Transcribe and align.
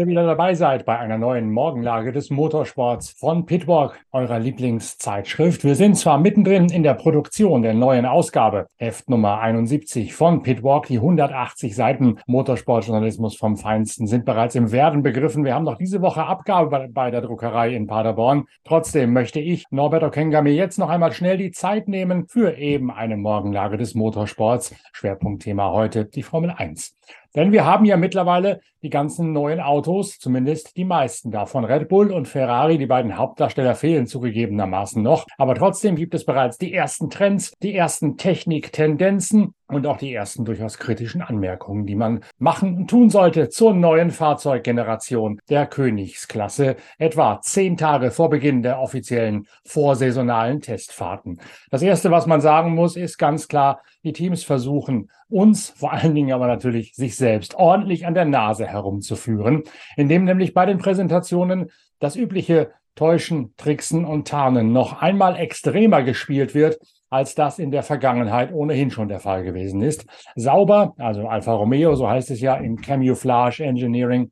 ihr 0.00 0.06
wieder 0.06 0.24
dabei 0.24 0.54
seid 0.54 0.86
bei 0.86 0.98
einer 0.98 1.18
neuen 1.18 1.52
Morgenlage 1.52 2.12
des 2.12 2.30
Motorsports 2.30 3.10
von 3.10 3.44
Pitwalk, 3.44 4.00
eurer 4.12 4.38
Lieblingszeitschrift. 4.38 5.62
Wir 5.62 5.74
sind 5.74 5.96
zwar 5.96 6.18
mittendrin 6.18 6.70
in 6.70 6.82
der 6.82 6.94
Produktion 6.94 7.62
der 7.62 7.74
neuen 7.74 8.06
Ausgabe, 8.06 8.66
Heft 8.76 9.10
Nummer 9.10 9.40
71 9.40 10.14
von 10.14 10.42
Pitwalk. 10.42 10.86
Die 10.86 10.96
180 10.96 11.76
Seiten 11.76 12.18
Motorsportjournalismus 12.26 13.36
vom 13.36 13.58
Feinsten 13.58 14.06
sind 14.06 14.24
bereits 14.24 14.54
im 14.54 14.72
Werden 14.72 15.02
begriffen. 15.02 15.44
Wir 15.44 15.54
haben 15.54 15.64
noch 15.64 15.76
diese 15.76 16.00
Woche 16.00 16.24
Abgabe 16.24 16.88
bei 16.88 17.10
der 17.10 17.20
Druckerei 17.20 17.74
in 17.74 17.86
Paderborn. 17.86 18.46
Trotzdem 18.64 19.12
möchte 19.12 19.38
ich, 19.38 19.66
Norbert 19.70 20.02
Okenga, 20.02 20.40
mir 20.40 20.54
jetzt 20.54 20.78
noch 20.78 20.88
einmal 20.88 21.12
schnell 21.12 21.36
die 21.36 21.50
Zeit 21.50 21.88
nehmen 21.88 22.26
für 22.26 22.56
eben 22.56 22.90
eine 22.90 23.18
Morgenlage 23.18 23.76
des 23.76 23.94
Motorsports. 23.94 24.74
Schwerpunktthema 24.92 25.70
heute 25.72 26.06
die 26.06 26.22
Formel 26.22 26.54
1. 26.56 26.96
Denn 27.34 27.52
wir 27.52 27.64
haben 27.64 27.84
ja 27.84 27.96
mittlerweile 27.96 28.60
die 28.82 28.90
ganzen 28.90 29.32
neuen 29.32 29.60
Autos, 29.60 30.18
zumindest 30.18 30.76
die 30.76 30.84
meisten 30.84 31.30
davon. 31.30 31.64
Red 31.64 31.88
Bull 31.88 32.10
und 32.12 32.26
Ferrari, 32.26 32.78
die 32.78 32.86
beiden 32.86 33.16
Hauptdarsteller 33.16 33.74
fehlen 33.74 34.06
zugegebenermaßen 34.06 35.02
noch. 35.02 35.26
Aber 35.38 35.54
trotzdem 35.54 35.96
gibt 35.96 36.14
es 36.14 36.24
bereits 36.24 36.58
die 36.58 36.72
ersten 36.74 37.10
Trends, 37.10 37.52
die 37.62 37.74
ersten 37.74 38.16
Techniktendenzen 38.16 39.54
und 39.74 39.86
auch 39.86 39.96
die 39.96 40.12
ersten 40.12 40.44
durchaus 40.44 40.78
kritischen 40.78 41.22
Anmerkungen, 41.22 41.86
die 41.86 41.94
man 41.94 42.20
machen 42.38 42.76
und 42.76 42.90
tun 42.90 43.10
sollte 43.10 43.48
zur 43.48 43.74
neuen 43.74 44.10
Fahrzeuggeneration 44.10 45.40
der 45.48 45.66
Königsklasse, 45.66 46.76
etwa 46.98 47.40
zehn 47.40 47.76
Tage 47.76 48.10
vor 48.10 48.30
Beginn 48.30 48.62
der 48.62 48.80
offiziellen 48.80 49.46
vorsaisonalen 49.64 50.60
Testfahrten. 50.60 51.40
Das 51.70 51.82
Erste, 51.82 52.10
was 52.10 52.26
man 52.26 52.40
sagen 52.40 52.74
muss, 52.74 52.96
ist 52.96 53.18
ganz 53.18 53.48
klar, 53.48 53.82
die 54.04 54.12
Teams 54.12 54.44
versuchen 54.44 55.10
uns, 55.28 55.70
vor 55.70 55.92
allen 55.92 56.14
Dingen 56.14 56.32
aber 56.32 56.46
natürlich 56.46 56.94
sich 56.94 57.16
selbst, 57.16 57.54
ordentlich 57.54 58.06
an 58.06 58.14
der 58.14 58.24
Nase 58.24 58.66
herumzuführen, 58.66 59.62
indem 59.96 60.24
nämlich 60.24 60.54
bei 60.54 60.66
den 60.66 60.78
Präsentationen 60.78 61.70
das 61.98 62.16
übliche 62.16 62.72
Täuschen, 62.96 63.54
Tricksen 63.56 64.04
und 64.04 64.28
Tarnen 64.28 64.72
noch 64.72 65.00
einmal 65.00 65.36
extremer 65.36 66.02
gespielt 66.02 66.54
wird, 66.54 66.78
als 67.10 67.34
das 67.34 67.58
in 67.58 67.70
der 67.70 67.82
Vergangenheit 67.82 68.52
ohnehin 68.52 68.90
schon 68.90 69.08
der 69.08 69.20
Fall 69.20 69.42
gewesen 69.42 69.82
ist. 69.82 70.06
Sauber, 70.36 70.94
also 70.96 71.28
Alfa 71.28 71.52
Romeo, 71.52 71.94
so 71.96 72.08
heißt 72.08 72.30
es 72.30 72.40
ja 72.40 72.54
in 72.54 72.80
Camouflage 72.80 73.64
Engineering, 73.64 74.30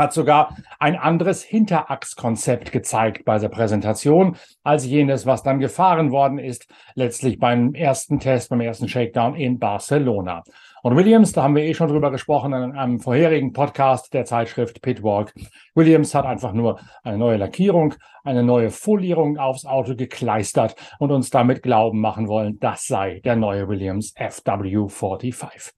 hat 0.00 0.14
sogar 0.14 0.56
ein 0.78 0.96
anderes 0.96 1.42
Hinterachskonzept 1.42 2.72
gezeigt 2.72 3.26
bei 3.26 3.38
der 3.38 3.50
Präsentation 3.50 4.36
als 4.64 4.86
jenes, 4.86 5.26
was 5.26 5.42
dann 5.42 5.60
gefahren 5.60 6.10
worden 6.10 6.38
ist, 6.38 6.66
letztlich 6.94 7.38
beim 7.38 7.74
ersten 7.74 8.18
Test, 8.18 8.48
beim 8.48 8.62
ersten 8.62 8.88
Shakedown 8.88 9.34
in 9.34 9.58
Barcelona. 9.58 10.42
Und 10.82 10.96
Williams, 10.96 11.32
da 11.32 11.42
haben 11.42 11.56
wir 11.56 11.64
eh 11.64 11.74
schon 11.74 11.88
drüber 11.88 12.10
gesprochen 12.10 12.54
in 12.54 12.72
einem 12.72 13.00
vorherigen 13.00 13.52
Podcast 13.52 14.14
der 14.14 14.24
Zeitschrift 14.24 14.80
Pitwalk. 14.80 15.34
Williams 15.74 16.14
hat 16.14 16.24
einfach 16.24 16.54
nur 16.54 16.80
eine 17.02 17.18
neue 17.18 17.36
Lackierung, 17.36 17.94
eine 18.24 18.42
neue 18.42 18.70
Folierung 18.70 19.36
aufs 19.36 19.66
Auto 19.66 19.94
gekleistert 19.94 20.74
und 20.98 21.10
uns 21.10 21.28
damit 21.28 21.62
glauben 21.62 22.00
machen 22.00 22.28
wollen, 22.28 22.58
das 22.60 22.86
sei 22.86 23.20
der 23.24 23.36
neue 23.36 23.68
Williams 23.68 24.14
FW45. 24.16 25.72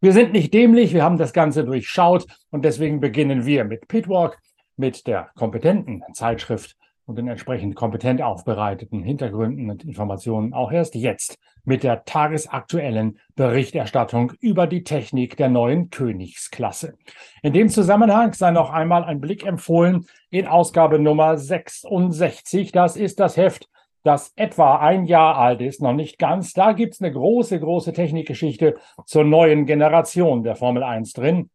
Wir 0.00 0.12
sind 0.12 0.32
nicht 0.32 0.54
dämlich, 0.54 0.94
wir 0.94 1.02
haben 1.02 1.18
das 1.18 1.32
Ganze 1.32 1.64
durchschaut 1.64 2.26
und 2.50 2.64
deswegen 2.64 3.00
beginnen 3.00 3.46
wir 3.46 3.64
mit 3.64 3.88
Pitwalk, 3.88 4.38
mit 4.76 5.06
der 5.08 5.30
kompetenten 5.34 6.02
Zeitschrift 6.12 6.76
und 7.06 7.16
den 7.16 7.28
entsprechend 7.28 7.74
kompetent 7.76 8.22
aufbereiteten 8.22 9.02
Hintergründen 9.02 9.70
und 9.70 9.84
Informationen 9.84 10.54
auch 10.54 10.72
erst 10.72 10.94
jetzt 10.94 11.38
mit 11.64 11.82
der 11.82 12.04
tagesaktuellen 12.04 13.18
Berichterstattung 13.36 14.32
über 14.40 14.66
die 14.66 14.84
Technik 14.84 15.36
der 15.36 15.48
neuen 15.48 15.90
Königsklasse. 15.90 16.94
In 17.42 17.52
dem 17.52 17.68
Zusammenhang 17.68 18.32
sei 18.32 18.50
noch 18.50 18.70
einmal 18.70 19.04
ein 19.04 19.20
Blick 19.20 19.44
empfohlen 19.46 20.06
in 20.30 20.46
Ausgabe 20.46 20.98
Nummer 20.98 21.36
66. 21.38 22.72
Das 22.72 22.96
ist 22.96 23.20
das 23.20 23.36
Heft, 23.36 23.68
das 24.02 24.32
etwa 24.36 24.76
ein 24.76 25.06
Jahr 25.06 25.36
alt 25.36 25.62
ist, 25.62 25.80
noch 25.80 25.94
nicht 25.94 26.18
ganz. 26.18 26.52
Da 26.52 26.72
gibt's 26.72 27.00
eine 27.00 27.12
große, 27.12 27.58
große 27.58 27.92
Technikgeschichte 27.94 28.76
zur 29.06 29.24
neuen 29.24 29.64
Generation 29.64 30.42
der 30.42 30.56
Formel 30.56 30.82
1 30.82 31.14
drin. 31.14 31.50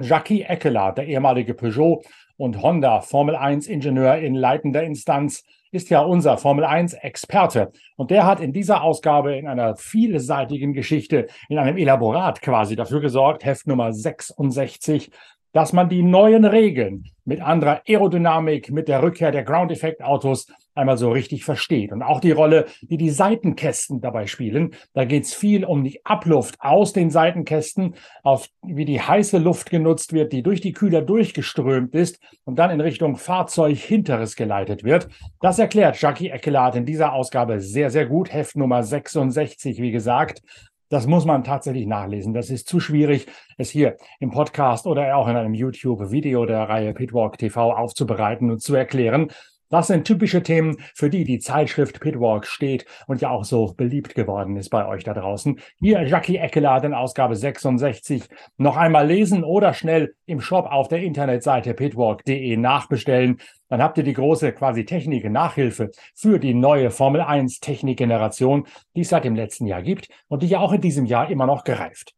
Jackie 0.00 0.42
Eckelard, 0.42 0.98
der 0.98 1.06
ehemalige 1.06 1.54
Peugeot 1.54 2.02
und 2.40 2.62
Honda 2.62 3.02
Formel 3.02 3.36
1 3.36 3.66
Ingenieur 3.66 4.16
in 4.16 4.34
leitender 4.34 4.82
Instanz, 4.82 5.44
ist 5.72 5.90
ja 5.90 6.00
unser 6.00 6.38
Formel 6.38 6.64
1 6.64 6.94
Experte. 6.94 7.70
Und 7.96 8.10
der 8.10 8.24
hat 8.24 8.40
in 8.40 8.54
dieser 8.54 8.82
Ausgabe 8.82 9.36
in 9.36 9.46
einer 9.46 9.76
vielseitigen 9.76 10.72
Geschichte, 10.72 11.26
in 11.50 11.58
einem 11.58 11.76
Elaborat 11.76 12.40
quasi 12.40 12.76
dafür 12.76 13.00
gesorgt, 13.00 13.44
Heft 13.44 13.66
Nummer 13.66 13.92
66, 13.92 15.10
dass 15.52 15.72
man 15.72 15.88
die 15.88 16.02
neuen 16.02 16.44
Regeln 16.44 17.04
mit 17.24 17.40
anderer 17.40 17.82
Aerodynamik, 17.86 18.70
mit 18.70 18.88
der 18.88 19.02
Rückkehr 19.02 19.30
der 19.30 19.44
Ground 19.44 19.70
Effect 19.70 20.02
Autos 20.02 20.46
einmal 20.74 20.96
so 20.96 21.10
richtig 21.10 21.44
versteht. 21.44 21.92
Und 21.92 22.02
auch 22.02 22.20
die 22.20 22.30
Rolle, 22.30 22.66
die 22.80 22.96
die 22.96 23.10
Seitenkästen 23.10 24.00
dabei 24.00 24.26
spielen. 24.26 24.74
Da 24.94 25.04
geht 25.04 25.24
es 25.24 25.34
viel 25.34 25.64
um 25.64 25.84
die 25.84 26.04
Abluft 26.04 26.56
aus 26.60 26.92
den 26.92 27.10
Seitenkästen, 27.10 27.94
auf 28.22 28.48
wie 28.62 28.84
die 28.84 29.00
heiße 29.00 29.38
Luft 29.38 29.70
genutzt 29.70 30.12
wird, 30.12 30.32
die 30.32 30.42
durch 30.42 30.60
die 30.60 30.72
Kühler 30.72 31.02
durchgeströmt 31.02 31.94
ist 31.94 32.20
und 32.44 32.58
dann 32.58 32.70
in 32.70 32.80
Richtung 32.80 33.16
Fahrzeug 33.16 33.76
hinteres 33.76 34.36
geleitet 34.36 34.84
wird. 34.84 35.08
Das 35.40 35.58
erklärt 35.58 36.00
Jackie 36.00 36.30
Eckelard 36.30 36.76
in 36.76 36.86
dieser 36.86 37.12
Ausgabe 37.12 37.60
sehr, 37.60 37.90
sehr 37.90 38.06
gut. 38.06 38.32
Heft 38.32 38.56
Nummer 38.56 38.82
66, 38.82 39.80
wie 39.80 39.92
gesagt. 39.92 40.42
Das 40.90 41.06
muss 41.06 41.24
man 41.24 41.44
tatsächlich 41.44 41.86
nachlesen. 41.86 42.34
Das 42.34 42.50
ist 42.50 42.68
zu 42.68 42.80
schwierig, 42.80 43.28
es 43.56 43.70
hier 43.70 43.96
im 44.18 44.30
Podcast 44.32 44.88
oder 44.88 45.16
auch 45.16 45.28
in 45.28 45.36
einem 45.36 45.54
YouTube-Video 45.54 46.46
der 46.46 46.68
Reihe 46.68 46.92
Pitwalk 46.94 47.38
TV 47.38 47.72
aufzubereiten 47.72 48.50
und 48.50 48.60
zu 48.60 48.74
erklären. 48.74 49.30
Das 49.72 49.86
sind 49.86 50.04
typische 50.04 50.42
Themen, 50.42 50.78
für 50.96 51.10
die 51.10 51.22
die 51.22 51.38
Zeitschrift 51.38 52.00
Pitwalk 52.00 52.44
steht 52.44 52.86
und 53.06 53.20
ja 53.20 53.30
auch 53.30 53.44
so 53.44 53.72
beliebt 53.76 54.16
geworden 54.16 54.56
ist 54.56 54.68
bei 54.68 54.84
euch 54.84 55.04
da 55.04 55.14
draußen. 55.14 55.60
Hier 55.78 56.02
Jackie 56.02 56.38
Eckelard 56.38 56.84
in 56.84 56.92
Ausgabe 56.92 57.36
66 57.36 58.24
noch 58.56 58.76
einmal 58.76 59.06
lesen 59.06 59.44
oder 59.44 59.72
schnell 59.72 60.16
im 60.26 60.40
Shop 60.40 60.66
auf 60.66 60.88
der 60.88 61.04
Internetseite 61.04 61.74
pitwalk.de 61.74 62.56
nachbestellen. 62.56 63.40
Dann 63.68 63.80
habt 63.80 63.96
ihr 63.96 64.02
die 64.02 64.12
große 64.12 64.50
quasi 64.52 64.84
Technik 64.84 65.30
Nachhilfe 65.30 65.92
für 66.16 66.40
die 66.40 66.54
neue 66.54 66.90
Formel 66.90 67.20
1 67.20 67.60
Technikgeneration, 67.60 68.66
die 68.96 69.02
es 69.02 69.10
seit 69.10 69.24
dem 69.24 69.36
letzten 69.36 69.66
Jahr 69.66 69.82
gibt 69.82 70.08
und 70.26 70.42
die 70.42 70.48
ja 70.48 70.58
auch 70.58 70.72
in 70.72 70.80
diesem 70.80 71.06
Jahr 71.06 71.30
immer 71.30 71.46
noch 71.46 71.62
gereift. 71.62 72.16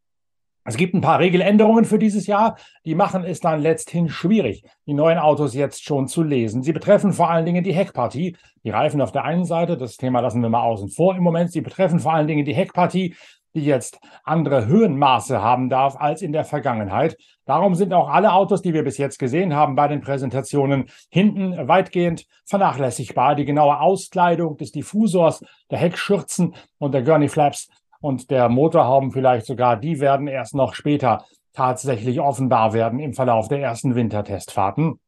Es 0.65 0.77
gibt 0.77 0.93
ein 0.93 1.01
paar 1.01 1.19
Regeländerungen 1.19 1.83
für 1.83 1.99
dieses 1.99 2.25
Jahr, 2.25 2.57
die 2.85 2.95
machen 2.95 3.25
es 3.25 3.41
dann 3.41 3.61
letzthin 3.61 4.07
schwierig, 4.07 4.63
die 4.85 4.93
neuen 4.93 5.17
Autos 5.17 5.53
jetzt 5.53 5.83
schon 5.83 6.07
zu 6.07 6.23
lesen. 6.23 6.63
Sie 6.63 6.71
betreffen 6.71 7.11
vor 7.11 7.29
allen 7.29 7.45
Dingen 7.45 7.63
die 7.63 7.73
Heckpartie. 7.73 8.37
Die 8.63 8.69
Reifen 8.69 9.01
auf 9.01 9.11
der 9.11 9.25
einen 9.25 9.43
Seite, 9.43 9.75
das 9.75 9.97
Thema 9.97 10.21
lassen 10.21 10.41
wir 10.41 10.49
mal 10.49 10.63
außen 10.63 10.89
vor 10.89 11.15
im 11.15 11.23
Moment. 11.23 11.51
Sie 11.51 11.61
betreffen 11.61 11.99
vor 11.99 12.13
allen 12.13 12.27
Dingen 12.27 12.45
die 12.45 12.55
Heckpartie, 12.55 13.15
die 13.55 13.65
jetzt 13.65 13.99
andere 14.23 14.65
Höhenmaße 14.65 15.41
haben 15.41 15.69
darf 15.69 15.95
als 15.97 16.21
in 16.21 16.31
der 16.31 16.45
Vergangenheit. 16.45 17.17
Darum 17.45 17.75
sind 17.75 17.93
auch 17.93 18.09
alle 18.09 18.31
Autos, 18.31 18.61
die 18.61 18.73
wir 18.73 18.83
bis 18.83 18.97
jetzt 18.97 19.19
gesehen 19.19 19.53
haben 19.53 19.75
bei 19.75 19.87
den 19.87 20.01
Präsentationen, 20.01 20.85
hinten 21.09 21.67
weitgehend 21.67 22.25
vernachlässigbar. 22.45 23.35
Die 23.35 23.45
genaue 23.45 23.79
Auskleidung 23.79 24.57
des 24.57 24.71
Diffusors, 24.71 25.43
der 25.69 25.79
Heckschürzen 25.79 26.55
und 26.77 26.93
der 26.93 27.03
Gurney 27.03 27.27
Flaps 27.27 27.67
und 28.03 28.31
der 28.31 28.49
Motorhauben 28.49 29.11
vielleicht 29.11 29.45
sogar, 29.45 29.77
die 29.77 30.01
werden 30.01 30.27
erst 30.27 30.55
noch 30.55 30.75
später 30.75 31.23
tatsächlich 31.53 32.19
offenbar 32.19 32.73
werden 32.73 32.99
im 32.99 33.13
Verlauf 33.13 33.47
der 33.47 33.61
ersten 33.61 33.95
Wintertestfahrten. 33.95 34.99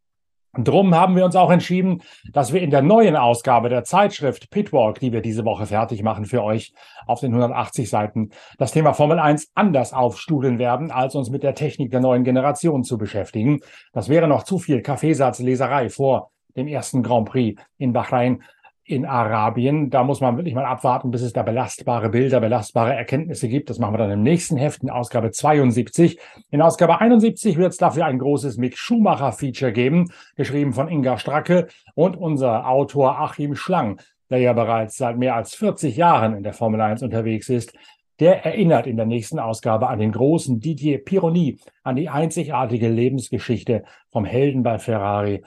Drum 0.58 0.96
haben 0.96 1.18
wir 1.18 1.26
uns 1.26 1.36
auch 1.36 1.52
entschieden, 1.52 2.02
dass 2.32 2.54
wir 2.54 2.62
in 2.62 2.70
der 2.70 2.82
neuen 2.82 3.18
Ausgabe 3.18 3.68
der 3.68 3.84
Zeitschrift 3.84 4.50
Pitwalk, 4.50 5.02
die 5.02 5.12
wir 5.12 5.20
diese 5.20 5.44
Woche 5.44 5.66
fertig 5.66 6.04
machen 6.04 6.24
für 6.24 6.42
euch 6.42 6.72
auf 7.06 7.20
den 7.20 7.34
180 7.34 7.90
Seiten, 7.90 8.30
das 8.58 8.72
Thema 8.72 8.94
Formel 8.94 9.20
1 9.20 9.52
anders 9.56 9.92
aufstudeln 9.92 10.58
werden, 10.58 10.90
als 10.90 11.16
uns 11.16 11.30
mit 11.30 11.44
der 11.44 11.56
Technik 11.56 11.92
der 11.92 12.00
neuen 12.00 12.24
Generation 12.24 12.86
zu 12.86 12.98
beschäftigen. 12.98 13.60
Das 13.92 14.08
wäre 14.08 14.30
noch 14.30 14.44
zu 14.44 14.58
viel 14.58 14.82
Kaffeesatzleserei 14.82 15.90
vor 15.90 16.32
dem 16.56 16.68
ersten 16.68 17.04
Grand 17.04 17.28
Prix 17.28 17.62
in 17.78 17.92
Bahrain 17.92 18.42
in 18.86 19.06
Arabien. 19.06 19.90
Da 19.90 20.04
muss 20.04 20.22
man 20.22 20.38
wirklich 20.38 20.54
mal 20.54 20.66
abwarten, 20.66 21.10
bis 21.10 21.24
es 21.24 21.34
da 21.34 21.42
belastbare 21.42 22.10
Bilder, 22.10 22.40
belastbare 22.40 22.94
Erkenntnisse 22.94 23.50
gibt. 23.50 23.70
Das 23.70 23.80
machen 23.80 23.96
wir 23.96 23.98
dann 23.98 24.12
im 24.12 24.22
nächsten 24.22 24.58
Heft 24.58 24.84
in 24.84 24.92
Ausgabe 24.92 25.32
72. 25.32 26.20
In 26.52 26.62
Ausgabe 26.62 27.02
71 27.02 27.58
wird 27.58 27.72
es 27.72 27.78
dafür 27.78 28.06
ein 28.06 28.20
großes 28.20 28.58
Mick 28.58 28.78
Schumacher-Feature 28.78 29.74
geben, 29.74 30.12
geschrieben 30.36 30.74
von 30.74 30.88
Inga 30.88 31.18
Stracke 31.18 31.68
und 31.96 32.16
unser 32.16 32.68
Autor 32.70 33.20
Achim 33.20 33.56
Schlang, 33.56 34.00
der 34.30 34.38
ja 34.38 34.54
bereits 34.54 34.98
seit 34.98 35.18
mehr 35.18 35.36
als 35.36 35.56
40 35.56 35.98
Jahren 35.98 36.36
in 36.36 36.44
der 36.44 36.54
Formel 36.54 36.80
1 36.80 37.02
unterwegs 37.02 37.50
ist. 37.50 37.74
Der 38.20 38.46
erinnert 38.46 38.88
in 38.88 38.96
der 38.96 39.08
nächsten 39.08 39.40
Ausgabe 39.40 39.90
an 39.90 40.00
den 40.00 40.12
großen 40.12 40.60
Didier 40.60 41.04
Pironi, 41.04 41.58
an 41.84 41.96
die 41.96 42.08
einzigartige 42.08 42.88
Lebensgeschichte 42.88 43.84
vom 44.12 44.24
Helden 44.26 44.64
bei 44.64 44.78
Ferrari 44.78 45.44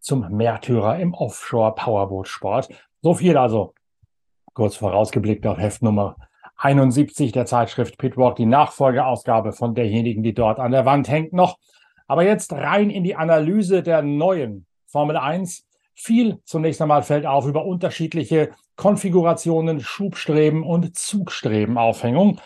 zum 0.00 0.28
Märtyrer 0.30 0.98
im 0.98 1.14
Offshore-Powerboot-Sport. 1.14 2.68
So 3.02 3.14
viel 3.14 3.36
also 3.36 3.74
kurz 4.54 4.76
vorausgeblickt 4.76 5.46
auf 5.46 5.58
Heft 5.58 5.82
Nummer 5.82 6.16
71 6.56 7.30
der 7.32 7.46
Zeitschrift 7.46 7.98
Pitwalk, 7.98 8.36
die 8.36 8.46
Nachfolgeausgabe 8.46 9.52
von 9.52 9.74
derjenigen, 9.74 10.22
die 10.22 10.34
dort 10.34 10.58
an 10.58 10.72
der 10.72 10.84
Wand 10.84 11.08
hängt 11.08 11.32
noch. 11.32 11.58
Aber 12.08 12.24
jetzt 12.24 12.52
rein 12.52 12.90
in 12.90 13.04
die 13.04 13.14
Analyse 13.14 13.82
der 13.82 14.02
neuen 14.02 14.66
Formel 14.86 15.16
1. 15.16 15.64
Viel 15.94 16.40
zunächst 16.44 16.80
einmal 16.80 17.02
fällt 17.02 17.26
auf 17.26 17.46
über 17.46 17.64
unterschiedliche 17.64 18.50
Konfigurationen, 18.76 19.80
Schubstreben 19.80 20.62
und 20.62 20.96
Zugstrebenaufhängung. 20.96 22.40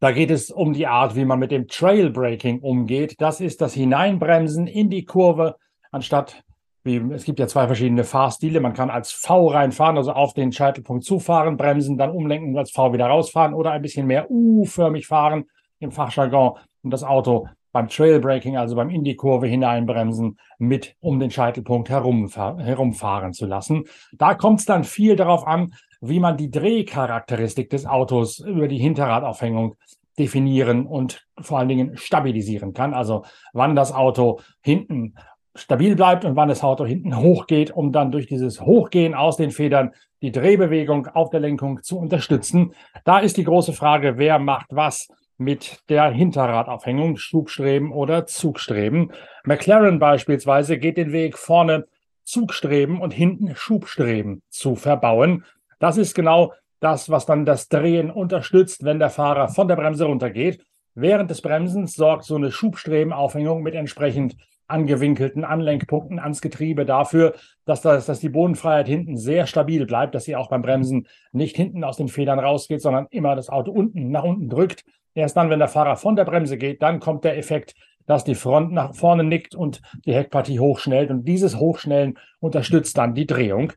Da 0.00 0.12
geht 0.12 0.30
es 0.30 0.50
um 0.50 0.72
die 0.72 0.86
Art, 0.86 1.14
wie 1.14 1.26
man 1.26 1.38
mit 1.38 1.50
dem 1.50 1.68
Trailbraking 1.68 2.60
umgeht. 2.60 3.16
Das 3.18 3.42
ist 3.42 3.60
das 3.60 3.74
Hineinbremsen 3.74 4.66
in 4.66 4.88
die 4.88 5.04
Kurve, 5.04 5.56
anstatt 5.92 6.42
wie, 6.82 6.96
es 7.12 7.24
gibt 7.24 7.38
ja 7.38 7.46
zwei 7.46 7.66
verschiedene 7.66 8.04
Fahrstile. 8.04 8.60
Man 8.60 8.72
kann 8.72 8.88
als 8.88 9.12
V 9.12 9.48
reinfahren, 9.48 9.98
also 9.98 10.12
auf 10.12 10.32
den 10.32 10.52
Scheitelpunkt 10.52 11.04
zufahren, 11.04 11.58
bremsen, 11.58 11.98
dann 11.98 12.10
umlenken 12.10 12.52
und 12.52 12.58
als 12.58 12.70
V 12.70 12.94
wieder 12.94 13.06
rausfahren 13.08 13.52
oder 13.52 13.72
ein 13.72 13.82
bisschen 13.82 14.06
mehr 14.06 14.30
U-förmig 14.30 15.06
fahren 15.06 15.44
im 15.78 15.90
Fachjargon 15.90 16.54
und 16.82 16.90
das 16.90 17.04
Auto 17.04 17.48
beim 17.72 17.88
Trailbraking, 17.88 18.56
also 18.56 18.76
beim 18.76 18.88
in 18.88 19.04
die 19.04 19.16
Kurve 19.16 19.46
hineinbremsen, 19.46 20.38
mit 20.58 20.96
um 21.00 21.20
den 21.20 21.30
Scheitelpunkt 21.30 21.90
herumfahren 21.90 23.32
zu 23.34 23.46
lassen. 23.46 23.84
Da 24.12 24.34
kommt 24.34 24.60
es 24.60 24.66
dann 24.66 24.84
viel 24.84 25.14
darauf 25.14 25.46
an, 25.46 25.74
wie 26.00 26.18
man 26.18 26.36
die 26.36 26.50
Drehcharakteristik 26.50 27.70
des 27.70 27.86
Autos 27.86 28.38
über 28.38 28.68
die 28.68 28.78
Hinterradaufhängung 28.78 29.76
definieren 30.20 30.86
und 30.86 31.26
vor 31.40 31.58
allen 31.58 31.68
Dingen 31.68 31.96
stabilisieren 31.96 32.74
kann. 32.74 32.94
Also 32.94 33.24
wann 33.52 33.74
das 33.74 33.92
Auto 33.92 34.40
hinten 34.60 35.14
stabil 35.56 35.96
bleibt 35.96 36.24
und 36.24 36.36
wann 36.36 36.48
das 36.48 36.62
Auto 36.62 36.84
hinten 36.84 37.16
hochgeht, 37.16 37.72
um 37.72 37.90
dann 37.90 38.12
durch 38.12 38.26
dieses 38.26 38.60
Hochgehen 38.60 39.14
aus 39.14 39.36
den 39.36 39.50
Federn 39.50 39.92
die 40.22 40.30
Drehbewegung 40.30 41.06
auf 41.08 41.30
der 41.30 41.40
Lenkung 41.40 41.82
zu 41.82 41.98
unterstützen. 41.98 42.74
Da 43.04 43.18
ist 43.18 43.36
die 43.36 43.44
große 43.44 43.72
Frage, 43.72 44.18
wer 44.18 44.38
macht 44.38 44.68
was 44.70 45.08
mit 45.38 45.80
der 45.88 46.10
Hinterradaufhängung, 46.10 47.16
Schubstreben 47.16 47.92
oder 47.92 48.26
Zugstreben. 48.26 49.12
McLaren 49.44 49.98
beispielsweise 49.98 50.78
geht 50.78 50.98
den 50.98 51.12
Weg 51.12 51.38
vorne 51.38 51.86
Zugstreben 52.24 53.00
und 53.00 53.12
hinten 53.12 53.56
Schubstreben 53.56 54.42
zu 54.50 54.76
verbauen. 54.76 55.44
Das 55.78 55.96
ist 55.96 56.14
genau 56.14 56.52
das, 56.80 57.10
was 57.10 57.26
dann 57.26 57.44
das 57.44 57.68
Drehen 57.68 58.10
unterstützt, 58.10 58.84
wenn 58.84 58.98
der 58.98 59.10
Fahrer 59.10 59.48
von 59.48 59.68
der 59.68 59.76
Bremse 59.76 60.06
runtergeht. 60.06 60.64
Während 60.94 61.30
des 61.30 61.42
Bremsens 61.42 61.94
sorgt 61.94 62.24
so 62.24 62.36
eine 62.36 62.50
Schubstrebenaufhängung 62.50 63.62
mit 63.62 63.74
entsprechend 63.74 64.36
angewinkelten 64.66 65.44
Anlenkpunkten 65.44 66.18
ans 66.18 66.40
Getriebe 66.40 66.86
dafür, 66.86 67.34
dass, 67.64 67.82
das, 67.82 68.06
dass 68.06 68.20
die 68.20 68.28
Bodenfreiheit 68.28 68.86
hinten 68.86 69.16
sehr 69.16 69.46
stabil 69.46 69.84
bleibt, 69.84 70.14
dass 70.14 70.24
sie 70.24 70.36
auch 70.36 70.48
beim 70.48 70.62
Bremsen 70.62 71.06
nicht 71.32 71.56
hinten 71.56 71.84
aus 71.84 71.96
den 71.96 72.08
Federn 72.08 72.38
rausgeht, 72.38 72.80
sondern 72.80 73.06
immer 73.10 73.36
das 73.36 73.50
Auto 73.50 73.72
unten 73.72 74.10
nach 74.10 74.24
unten 74.24 74.48
drückt. 74.48 74.84
Erst 75.14 75.36
dann, 75.36 75.50
wenn 75.50 75.58
der 75.58 75.68
Fahrer 75.68 75.96
von 75.96 76.16
der 76.16 76.24
Bremse 76.24 76.56
geht, 76.56 76.82
dann 76.82 77.00
kommt 77.00 77.24
der 77.24 77.36
Effekt, 77.36 77.74
dass 78.06 78.24
die 78.24 78.34
Front 78.34 78.72
nach 78.72 78.94
vorne 78.94 79.24
nickt 79.24 79.54
und 79.54 79.82
die 80.04 80.14
Heckpartie 80.14 80.60
hochschnellt. 80.60 81.10
Und 81.10 81.24
dieses 81.24 81.58
Hochschnellen 81.58 82.18
unterstützt 82.38 82.96
dann 82.96 83.14
die 83.14 83.26
Drehung. 83.26 83.72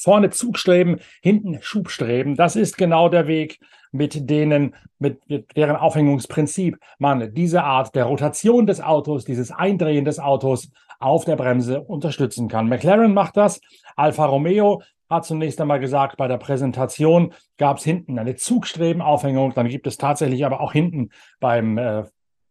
Vorne 0.00 0.30
Zugstreben, 0.30 1.00
hinten 1.22 1.58
Schubstreben. 1.60 2.36
Das 2.36 2.56
ist 2.56 2.76
genau 2.76 3.08
der 3.08 3.26
Weg, 3.26 3.58
mit 3.92 4.30
denen, 4.30 4.74
mit, 4.98 5.28
mit 5.28 5.56
deren 5.56 5.76
Aufhängungsprinzip 5.76 6.78
man 6.98 7.34
diese 7.34 7.64
Art 7.64 7.94
der 7.94 8.04
Rotation 8.04 8.66
des 8.66 8.80
Autos, 8.80 9.24
dieses 9.24 9.50
Eindrehen 9.50 10.04
des 10.04 10.18
Autos 10.18 10.70
auf 11.00 11.24
der 11.24 11.36
Bremse 11.36 11.80
unterstützen 11.80 12.48
kann. 12.48 12.68
McLaren 12.68 13.14
macht 13.14 13.36
das. 13.36 13.60
Alfa 13.96 14.26
Romeo 14.26 14.82
hat 15.08 15.24
zunächst 15.24 15.60
einmal 15.60 15.80
gesagt, 15.80 16.16
bei 16.16 16.28
der 16.28 16.38
Präsentation 16.38 17.32
gab 17.58 17.78
es 17.78 17.84
hinten 17.84 18.18
eine 18.18 18.36
Zugstrebenaufhängung. 18.36 19.54
Dann 19.54 19.68
gibt 19.68 19.86
es 19.86 19.96
tatsächlich 19.96 20.46
aber 20.46 20.60
auch 20.60 20.72
hinten 20.72 21.10
beim 21.40 21.78
äh, 21.78 22.04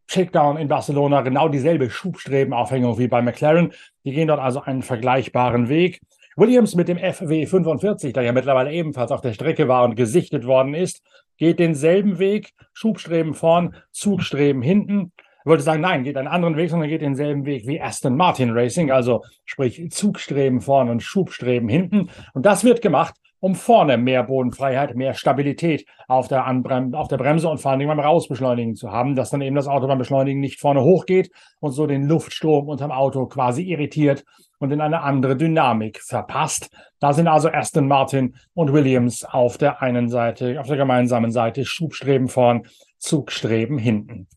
Shakedown 0.07 0.57
in 0.57 0.67
Barcelona 0.67 1.21
genau 1.21 1.47
dieselbe 1.47 1.89
Schubstrebenaufhängung 1.89 2.97
wie 2.97 3.07
bei 3.07 3.21
McLaren. 3.21 3.71
Die 4.03 4.11
gehen 4.11 4.27
dort 4.27 4.41
also 4.41 4.61
einen 4.61 4.81
vergleichbaren 4.81 5.69
Weg. 5.69 6.01
Williams 6.39 6.73
mit 6.73 6.87
dem 6.87 6.97
FW45, 6.97 8.13
der 8.13 8.23
ja 8.23 8.31
mittlerweile 8.31 8.71
ebenfalls 8.71 9.11
auf 9.11 9.19
der 9.19 9.33
Strecke 9.33 9.67
war 9.67 9.83
und 9.83 9.95
gesichtet 9.95 10.45
worden 10.45 10.73
ist, 10.73 11.03
geht 11.37 11.59
denselben 11.59 12.17
Weg, 12.17 12.51
Schubstreben 12.71 13.33
vorn, 13.33 13.75
Zugstreben 13.91 14.61
hinten. 14.61 15.11
Ich 15.17 15.45
wollte 15.45 15.63
sagen, 15.63 15.81
nein, 15.81 16.05
geht 16.05 16.15
einen 16.15 16.29
anderen 16.29 16.55
Weg, 16.55 16.69
sondern 16.69 16.87
geht 16.87 17.01
denselben 17.01 17.45
Weg 17.45 17.67
wie 17.67 17.81
Aston 17.81 18.15
Martin 18.15 18.51
Racing, 18.51 18.89
also 18.89 19.21
sprich 19.43 19.91
Zugstreben 19.91 20.61
vorn 20.61 20.89
und 20.89 21.03
Schubstreben 21.03 21.67
hinten. 21.67 22.09
Und 22.33 22.45
das 22.45 22.63
wird 22.63 22.81
gemacht, 22.81 23.15
um 23.41 23.55
vorne 23.55 23.97
mehr 23.97 24.23
Bodenfreiheit, 24.23 24.95
mehr 24.95 25.15
Stabilität 25.15 25.85
auf 26.07 26.29
der, 26.29 26.45
Anbrem 26.45 26.93
auf 26.93 27.09
der 27.09 27.17
Bremse 27.17 27.49
und 27.49 27.59
vor 27.59 27.71
allen 27.71 27.79
Dingen 27.79 27.89
beim 27.89 28.05
Rausbeschleunigen 28.05 28.75
zu 28.75 28.91
haben, 28.91 29.15
dass 29.15 29.29
dann 29.29 29.41
eben 29.41 29.57
das 29.57 29.67
Auto 29.67 29.87
beim 29.87 29.97
Beschleunigen 29.97 30.39
nicht 30.39 30.59
vorne 30.59 30.83
hochgeht 30.83 31.31
und 31.59 31.71
so 31.71 31.85
den 31.85 32.07
Luftstrom 32.07 32.69
unterm 32.69 32.91
Auto 32.91 33.25
quasi 33.27 33.63
irritiert 33.63 34.23
und 34.59 34.71
in 34.71 34.81
eine 34.81 35.01
andere 35.01 35.35
Dynamik 35.35 36.01
verpasst. 36.01 36.69
Da 36.99 37.13
sind 37.13 37.27
also 37.27 37.49
Aston 37.49 37.87
Martin 37.87 38.35
und 38.53 38.73
Williams 38.73 39.23
auf 39.25 39.57
der 39.57 39.81
einen 39.81 40.09
Seite, 40.09 40.59
auf 40.59 40.67
der 40.67 40.77
gemeinsamen 40.77 41.31
Seite 41.31 41.65
Schubstreben 41.65 42.27
vorn, 42.27 42.67
Zugstreben 42.97 43.77
hinten. 43.77 44.27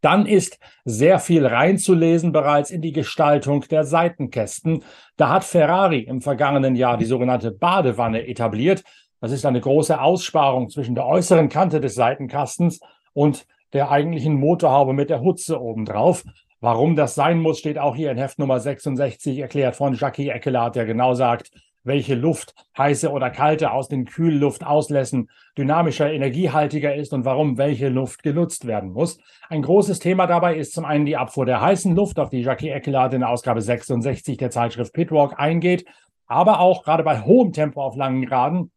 Dann 0.00 0.26
ist 0.26 0.58
sehr 0.84 1.18
viel 1.18 1.46
reinzulesen 1.46 2.32
bereits 2.32 2.70
in 2.70 2.80
die 2.80 2.92
Gestaltung 2.92 3.62
der 3.62 3.84
Seitenkästen. 3.84 4.84
Da 5.16 5.30
hat 5.30 5.44
Ferrari 5.44 6.00
im 6.00 6.20
vergangenen 6.20 6.76
Jahr 6.76 6.96
die 6.96 7.06
sogenannte 7.06 7.50
Badewanne 7.50 8.26
etabliert. 8.26 8.84
Das 9.20 9.32
ist 9.32 9.44
eine 9.44 9.60
große 9.60 10.00
Aussparung 10.00 10.68
zwischen 10.68 10.94
der 10.94 11.06
äußeren 11.06 11.48
Kante 11.48 11.80
des 11.80 11.94
Seitenkastens 11.94 12.80
und 13.14 13.46
der 13.72 13.90
eigentlichen 13.90 14.34
Motorhaube 14.34 14.92
mit 14.92 15.10
der 15.10 15.22
Hutze 15.22 15.60
obendrauf. 15.60 16.24
Warum 16.60 16.96
das 16.96 17.14
sein 17.14 17.40
muss, 17.40 17.58
steht 17.58 17.78
auch 17.78 17.94
hier 17.94 18.10
in 18.10 18.16
Heft 18.16 18.38
Nummer 18.38 18.58
66 18.60 19.38
erklärt 19.38 19.76
von 19.76 19.94
Jackie 19.94 20.30
Eckelard, 20.30 20.74
der 20.74 20.86
genau 20.86 21.12
sagt, 21.12 21.50
welche 21.84 22.14
Luft, 22.14 22.54
heiße 22.78 23.10
oder 23.10 23.28
kalte, 23.28 23.72
aus 23.72 23.88
den 23.88 24.06
Kühlluftauslässen 24.06 25.28
dynamischer, 25.58 26.10
energiehaltiger 26.10 26.94
ist 26.94 27.12
und 27.12 27.26
warum 27.26 27.58
welche 27.58 27.90
Luft 27.90 28.22
genutzt 28.22 28.66
werden 28.66 28.92
muss. 28.92 29.18
Ein 29.50 29.62
großes 29.62 29.98
Thema 29.98 30.26
dabei 30.26 30.56
ist 30.56 30.72
zum 30.72 30.86
einen 30.86 31.04
die 31.04 31.18
Abfuhr 31.18 31.44
der 31.44 31.60
heißen 31.60 31.94
Luft, 31.94 32.18
auf 32.18 32.30
die 32.30 32.40
Jackie 32.40 32.70
Eckelard 32.70 33.12
in 33.12 33.22
Ausgabe 33.22 33.60
66 33.60 34.38
der 34.38 34.50
Zeitschrift 34.50 34.94
Pitwalk 34.94 35.38
eingeht, 35.38 35.84
aber 36.26 36.60
auch 36.60 36.84
gerade 36.84 37.04
bei 37.04 37.20
hohem 37.20 37.52
Tempo 37.52 37.82
auf 37.82 37.96
langen 37.96 38.22
Geraden 38.22 38.72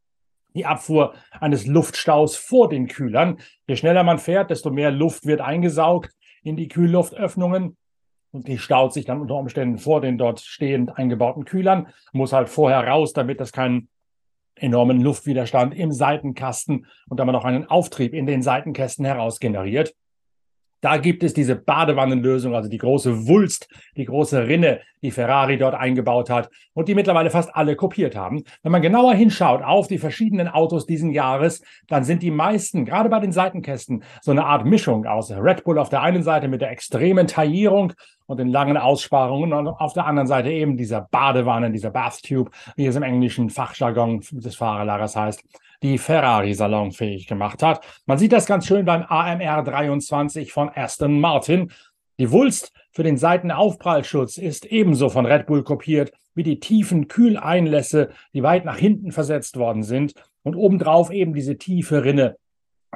die 0.54 0.66
Abfuhr 0.66 1.14
eines 1.40 1.66
Luftstaus 1.66 2.36
vor 2.36 2.68
den 2.68 2.88
Kühlern. 2.88 3.38
Je 3.68 3.76
schneller 3.76 4.04
man 4.04 4.18
fährt, 4.20 4.50
desto 4.50 4.70
mehr 4.70 4.92
Luft 4.92 5.26
wird 5.26 5.42
eingesaugt 5.42 6.12
in 6.44 6.56
die 6.56 6.68
Kühlluftöffnungen. 6.68 7.78
Und 8.32 8.48
die 8.48 8.60
staut 8.60 8.94
sich 8.94 9.06
dann 9.06 9.22
unter 9.22 9.36
Umständen 9.36 9.80
vor 9.80 10.02
den 10.02 10.18
dort 10.18 10.40
stehend 10.40 10.98
eingebauten 10.98 11.46
Kühlern, 11.46 11.88
muss 12.12 12.32
halt 12.34 12.50
vorher 12.50 12.88
raus, 12.88 13.14
damit 13.14 13.40
das 13.40 13.52
keinen 13.52 13.90
enormen 14.56 15.02
Luftwiderstand 15.02 15.74
im 15.74 15.92
Seitenkasten 15.92 16.86
und 17.08 17.20
damit 17.20 17.36
auch 17.36 17.46
einen 17.46 17.66
Auftrieb 17.66 18.14
in 18.14 18.26
den 18.26 18.42
Seitenkästen 18.42 19.06
heraus 19.06 19.40
generiert. 19.40 19.96
Da 20.82 20.98
gibt 20.98 21.24
es 21.24 21.34
diese 21.34 21.56
Badewannenlösung, 21.56 22.56
also 22.56 22.70
die 22.70 22.78
große 22.78 23.28
Wulst, 23.28 23.68
die 23.98 24.06
große 24.06 24.48
Rinne, 24.48 24.80
die 25.02 25.12
Ferrari 25.12 25.58
dort 25.58 25.76
eingebaut 25.76 26.30
hat 26.30 26.50
und 26.74 26.88
die 26.88 26.96
mittlerweile 26.96 27.30
fast 27.30 27.56
alle 27.56 27.76
kopiert 27.76 28.16
haben. 28.16 28.44
Wenn 28.64 28.72
man 28.72 28.82
genauer 28.82 29.14
hinschaut 29.14 29.62
auf 29.62 29.88
die 29.88 29.98
verschiedenen 29.98 30.48
Autos 30.48 30.86
diesen 30.86 31.12
Jahres, 31.12 31.62
dann 31.88 32.04
sind 32.04 32.24
die 32.24 32.32
meisten, 32.32 32.86
gerade 32.86 33.10
bei 33.10 33.20
den 33.20 33.32
Seitenkästen, 33.32 34.04
so 34.22 34.32
eine 34.32 34.46
Art 34.46 34.66
Mischung 34.66 35.06
aus 35.06 35.32
Red 35.32 35.64
Bull 35.64 35.80
auf 35.80 35.90
der 35.90 36.02
einen 36.02 36.24
Seite 36.24 36.48
mit 36.48 36.62
der 36.62 36.72
extremen 36.72 37.28
Taillierung 37.28 37.94
und 38.26 38.40
den 38.40 38.48
langen 38.48 38.78
Aussparungen 38.78 39.54
und 39.54 39.68
auf 39.68 39.94
der 39.94 40.06
anderen 40.06 40.28
Seite 40.28 40.50
eben 40.52 40.78
dieser 40.78 41.02
Badewanne, 41.12 41.72
dieser 41.72 41.92
Bathtube, 41.92 42.52
wie 42.76 42.86
es 42.86 42.96
im 42.96 43.04
englischen 43.04 43.50
Fachjargon 43.50 44.22
des 44.32 44.56
Fahrerlagers 44.56 45.16
heißt 45.16 45.44
die 45.84 45.98
Ferrari 45.98 46.54
salonfähig 46.54 47.28
gemacht 47.28 47.64
hat. 47.64 47.86
Man 48.06 48.18
sieht 48.18 48.34
das 48.34 48.46
ganz 48.46 48.68
schön 48.68 48.86
beim 48.86 49.04
AMR 49.04 49.64
23 49.64 50.52
von 50.52 50.70
Aston 50.70 51.20
Martin. 51.20 51.72
Die 52.20 52.32
Wulst 52.32 52.74
für 52.92 53.04
den 53.04 53.18
Seitenaufprallschutz 53.18 54.38
ist 54.38 54.66
ebenso 54.66 55.10
von 55.10 55.26
Red 55.26 55.46
Bull 55.46 55.64
kopiert 55.64 56.12
wie 56.36 56.44
die 56.44 56.60
tiefen 56.60 57.08
Kühleinlässe, 57.08 58.10
die 58.34 58.44
weit 58.44 58.66
nach 58.66 58.78
hinten 58.78 59.12
versetzt 59.12 59.58
worden 59.58 59.84
sind 59.84 60.14
und 60.44 60.56
obendrauf 60.56 61.12
eben 61.12 61.34
diese 61.34 61.58
tiefe 61.58 62.04
Rinne, 62.04 62.38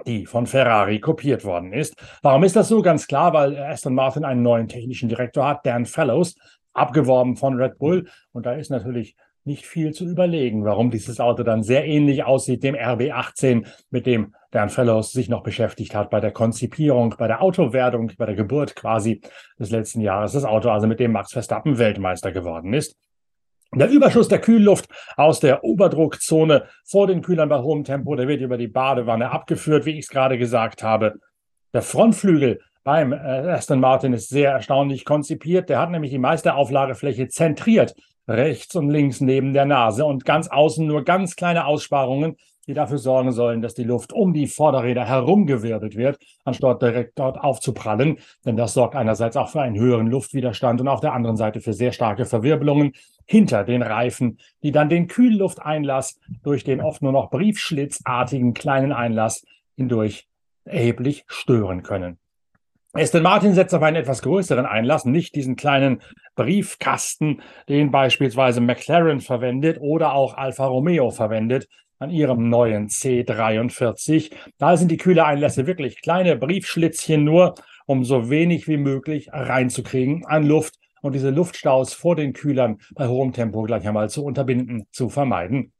die 0.05 0.25
von 0.25 0.47
Ferrari 0.47 0.99
kopiert 0.99 1.43
worden 1.43 1.73
ist. 1.73 1.95
Warum 2.21 2.43
ist 2.43 2.55
das 2.55 2.69
so? 2.69 2.81
Ganz 2.81 3.07
klar, 3.07 3.33
weil 3.33 3.57
Aston 3.57 3.95
Martin 3.95 4.23
einen 4.23 4.43
neuen 4.43 4.67
technischen 4.67 5.09
Direktor 5.09 5.45
hat, 5.45 5.65
Dan 5.65 5.85
Fellows, 5.85 6.35
abgeworben 6.73 7.35
von 7.35 7.55
Red 7.55 7.77
Bull. 7.77 8.07
Und 8.31 8.45
da 8.45 8.53
ist 8.53 8.71
natürlich 8.71 9.15
nicht 9.45 9.65
viel 9.65 9.91
zu 9.91 10.05
überlegen, 10.05 10.63
warum 10.63 10.89
dieses 10.89 11.19
Auto 11.19 11.43
dann 11.43 11.63
sehr 11.63 11.85
ähnlich 11.85 12.23
aussieht 12.23 12.63
dem 12.63 12.75
RB18, 12.75 13.65
mit 13.89 14.05
dem 14.05 14.33
Dan 14.51 14.69
Fellows 14.69 15.11
sich 15.11 15.29
noch 15.29 15.43
beschäftigt 15.43 15.95
hat 15.95 16.09
bei 16.09 16.19
der 16.19 16.31
Konzipierung, 16.31 17.15
bei 17.17 17.27
der 17.27 17.41
Autowerdung, 17.41 18.11
bei 18.17 18.25
der 18.25 18.35
Geburt 18.35 18.75
quasi 18.75 19.21
des 19.59 19.71
letzten 19.71 20.01
Jahres. 20.01 20.33
Das 20.33 20.45
Auto 20.45 20.69
also, 20.69 20.87
mit 20.87 20.99
dem 20.99 21.11
Max 21.11 21.33
Verstappen 21.33 21.77
Weltmeister 21.77 22.31
geworden 22.31 22.73
ist. 22.73 22.95
Der 23.75 23.89
Überschuss 23.89 24.27
der 24.27 24.39
Kühlluft 24.39 24.87
aus 25.17 25.39
der 25.39 25.63
Oberdruckzone 25.63 26.65
vor 26.85 27.07
den 27.07 27.23
Kühlern 27.23 27.49
bei 27.49 27.59
hohem 27.59 27.83
Tempo, 27.83 28.15
der 28.15 28.27
wird 28.27 28.41
über 28.41 28.57
die 28.57 28.67
Badewanne 28.67 29.31
abgeführt, 29.31 29.85
wie 29.85 29.97
ich 29.97 30.05
es 30.05 30.09
gerade 30.09 30.37
gesagt 30.37 30.83
habe. 30.83 31.15
Der 31.73 31.81
Frontflügel 31.81 32.59
beim 32.83 33.13
äh, 33.13 33.15
Aston 33.15 33.79
Martin 33.79 34.13
ist 34.13 34.29
sehr 34.29 34.51
erstaunlich 34.51 35.05
konzipiert. 35.05 35.69
Der 35.69 35.79
hat 35.79 35.89
nämlich 35.89 36.11
die 36.11 36.19
meiste 36.19 36.53
Auflagefläche 36.53 37.29
zentriert, 37.29 37.95
rechts 38.27 38.75
und 38.75 38.89
links 38.89 39.21
neben 39.21 39.53
der 39.53 39.65
Nase 39.65 40.05
und 40.05 40.25
ganz 40.25 40.47
außen 40.47 40.85
nur 40.85 41.03
ganz 41.03 41.35
kleine 41.35 41.65
Aussparungen, 41.65 42.37
die 42.67 42.73
dafür 42.73 42.97
sorgen 42.97 43.31
sollen, 43.31 43.61
dass 43.61 43.73
die 43.73 43.83
Luft 43.83 44.13
um 44.13 44.33
die 44.33 44.47
Vorderräder 44.47 45.05
herumgewirbelt 45.05 45.97
wird, 45.97 46.17
anstatt 46.45 46.81
direkt 46.81 47.19
dort 47.19 47.37
aufzuprallen. 47.37 48.19
Denn 48.45 48.55
das 48.55 48.73
sorgt 48.73 48.95
einerseits 48.95 49.35
auch 49.35 49.49
für 49.49 49.61
einen 49.61 49.77
höheren 49.77 50.07
Luftwiderstand 50.07 50.79
und 50.79 50.87
auf 50.87 51.01
der 51.01 51.13
anderen 51.13 51.35
Seite 51.35 51.59
für 51.59 51.73
sehr 51.73 51.91
starke 51.91 52.25
Verwirbelungen 52.25 52.93
hinter 53.25 53.63
den 53.63 53.81
Reifen, 53.81 54.37
die 54.63 54.71
dann 54.71 54.89
den 54.89 55.07
Kühllufteinlass 55.07 56.19
durch 56.43 56.63
den 56.63 56.81
oft 56.81 57.01
nur 57.01 57.11
noch 57.11 57.29
briefschlitzartigen 57.29 58.53
kleinen 58.53 58.93
Einlass 58.93 59.43
hindurch 59.75 60.27
erheblich 60.65 61.25
stören 61.27 61.83
können. 61.83 62.17
Aston 62.95 63.23
Martin 63.23 63.55
setzt 63.55 63.73
auf 63.73 63.81
einen 63.81 63.95
etwas 63.95 64.21
größeren 64.21 64.67
Einlass, 64.67 65.03
nicht 65.03 65.33
diesen 65.33 65.55
kleinen 65.55 66.03
Briefkasten, 66.35 67.41
den 67.67 67.89
beispielsweise 67.89 68.61
McLaren 68.61 69.19
verwendet 69.19 69.79
oder 69.81 70.13
auch 70.13 70.37
Alfa 70.37 70.67
Romeo 70.67 71.09
verwendet 71.09 71.67
an 71.97 72.11
ihrem 72.11 72.49
neuen 72.49 72.89
C43. 72.89 74.31
Da 74.59 74.77
sind 74.77 74.91
die 74.91 74.97
Kühlereinlässe 74.97 75.65
wirklich 75.65 76.03
kleine 76.03 76.35
Briefschlitzchen 76.35 77.23
nur, 77.23 77.55
um 77.87 78.03
so 78.03 78.29
wenig 78.29 78.67
wie 78.67 78.77
möglich 78.77 79.29
reinzukriegen 79.33 80.23
an 80.27 80.45
Luft 80.45 80.75
und 81.01 81.15
diese 81.15 81.31
Luftstaus 81.31 81.95
vor 81.95 82.15
den 82.15 82.33
Kühlern 82.33 82.77
bei 82.93 83.07
hohem 83.07 83.33
Tempo 83.33 83.63
gleich 83.63 83.87
einmal 83.87 84.11
zu 84.11 84.23
unterbinden, 84.23 84.85
zu 84.91 85.09
vermeiden. 85.09 85.72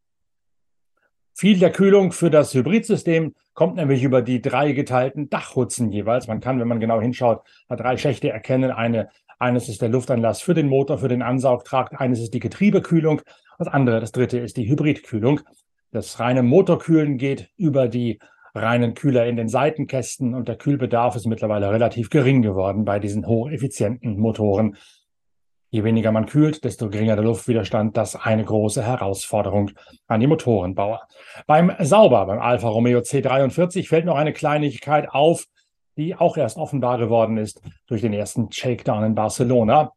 Viel 1.35 1.57
der 1.57 1.71
Kühlung 1.71 2.11
für 2.11 2.29
das 2.29 2.53
Hybridsystem 2.53 3.33
kommt 3.53 3.75
nämlich 3.75 4.03
über 4.03 4.21
die 4.21 4.41
drei 4.41 4.71
geteilten 4.71 5.29
Dachhutzen 5.29 5.91
jeweils. 5.91 6.27
Man 6.27 6.41
kann, 6.41 6.59
wenn 6.59 6.67
man 6.67 6.79
genau 6.79 7.01
hinschaut, 7.01 7.41
drei 7.69 7.97
Schächte 7.97 8.29
erkennen. 8.29 8.71
Eine, 8.71 9.09
eines 9.39 9.67
ist 9.67 9.81
der 9.81 9.89
Luftanlass 9.89 10.41
für 10.41 10.53
den 10.53 10.69
Motor, 10.69 10.99
für 10.99 11.07
den 11.07 11.21
Ansaugtrakt. 11.23 11.99
Eines 11.99 12.19
ist 12.19 12.33
die 12.33 12.39
Getriebekühlung. 12.39 13.21
Das 13.57 13.67
andere, 13.67 13.99
das 13.99 14.11
dritte 14.11 14.37
ist 14.39 14.57
die 14.57 14.69
Hybridkühlung. 14.69 15.41
Das 15.91 16.19
reine 16.19 16.43
Motorkühlen 16.43 17.17
geht 17.17 17.49
über 17.57 17.87
die 17.87 18.19
reinen 18.55 18.93
Kühler 18.93 19.25
in 19.25 19.35
den 19.35 19.49
Seitenkästen 19.49 20.35
und 20.35 20.47
der 20.47 20.57
Kühlbedarf 20.57 21.15
ist 21.15 21.25
mittlerweile 21.25 21.71
relativ 21.71 22.09
gering 22.09 22.43
geworden 22.43 22.85
bei 22.85 22.99
diesen 22.99 23.25
hocheffizienten 23.25 24.19
Motoren. 24.19 24.77
Je 25.73 25.83
weniger 25.83 26.11
man 26.11 26.27
kühlt, 26.27 26.63
desto 26.63 26.87
geringer 26.87 27.15
der 27.15 27.25
Luftwiderstand. 27.25 27.97
Das 27.97 28.15
eine 28.15 28.45
große 28.45 28.83
Herausforderung 28.83 29.71
an 30.05 30.19
die 30.19 30.27
Motorenbauer. 30.27 31.01
Beim 31.47 31.71
Sauber, 31.79 32.27
beim 32.27 32.37
Alfa 32.37 32.67
Romeo 32.67 32.99
C43 32.99 33.87
fällt 33.87 34.05
noch 34.05 34.15
eine 34.15 34.33
Kleinigkeit 34.33 35.09
auf, 35.09 35.45
die 35.97 36.13
auch 36.13 36.37
erst 36.37 36.57
offenbar 36.57 36.99
geworden 36.99 37.37
ist 37.37 37.59
durch 37.87 38.01
den 38.01 38.13
ersten 38.13 38.51
Shakedown 38.51 39.03
in 39.03 39.15
Barcelona. 39.15 39.93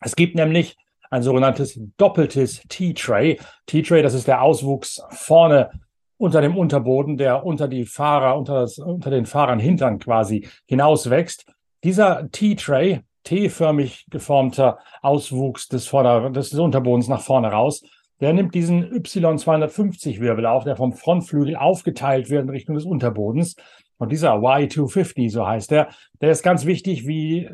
Es 0.00 0.16
gibt 0.16 0.34
nämlich 0.34 0.78
ein 1.10 1.22
sogenanntes 1.22 1.78
doppeltes 1.98 2.62
T-Tray. 2.70 3.38
T-Tray, 3.66 4.00
das 4.00 4.14
ist 4.14 4.26
der 4.26 4.40
Auswuchs 4.40 5.02
vorne 5.10 5.72
unter 6.16 6.40
dem 6.40 6.56
Unterboden, 6.56 7.18
der 7.18 7.44
unter 7.44 7.68
die 7.68 7.84
Fahrer, 7.84 8.38
unter, 8.38 8.62
das, 8.62 8.78
unter 8.78 9.10
den 9.10 9.26
Fahrern 9.26 9.58
Hintern 9.58 9.98
quasi 9.98 10.48
hinauswächst. 10.64 11.44
Dieser 11.84 12.30
T-Tray, 12.30 13.02
T-förmig 13.24 14.06
geformter 14.10 14.78
Auswuchs 15.00 15.68
des, 15.68 15.86
Vorder-, 15.86 16.30
des 16.30 16.52
Unterbodens 16.54 17.08
nach 17.08 17.20
vorne 17.20 17.48
raus. 17.48 17.82
Der 18.20 18.32
nimmt 18.32 18.54
diesen 18.54 18.84
Y250-Wirbel 18.84 20.46
auf, 20.46 20.64
der 20.64 20.76
vom 20.76 20.92
Frontflügel 20.92 21.56
aufgeteilt 21.56 22.30
wird 22.30 22.44
in 22.44 22.50
Richtung 22.50 22.74
des 22.76 22.84
Unterbodens. 22.84 23.56
Und 23.98 24.12
dieser 24.12 24.34
Y250, 24.34 25.30
so 25.30 25.46
heißt 25.46 25.72
er, 25.72 25.88
der 26.20 26.30
ist 26.30 26.42
ganz 26.42 26.66
wichtig, 26.66 27.06
wie, 27.06 27.48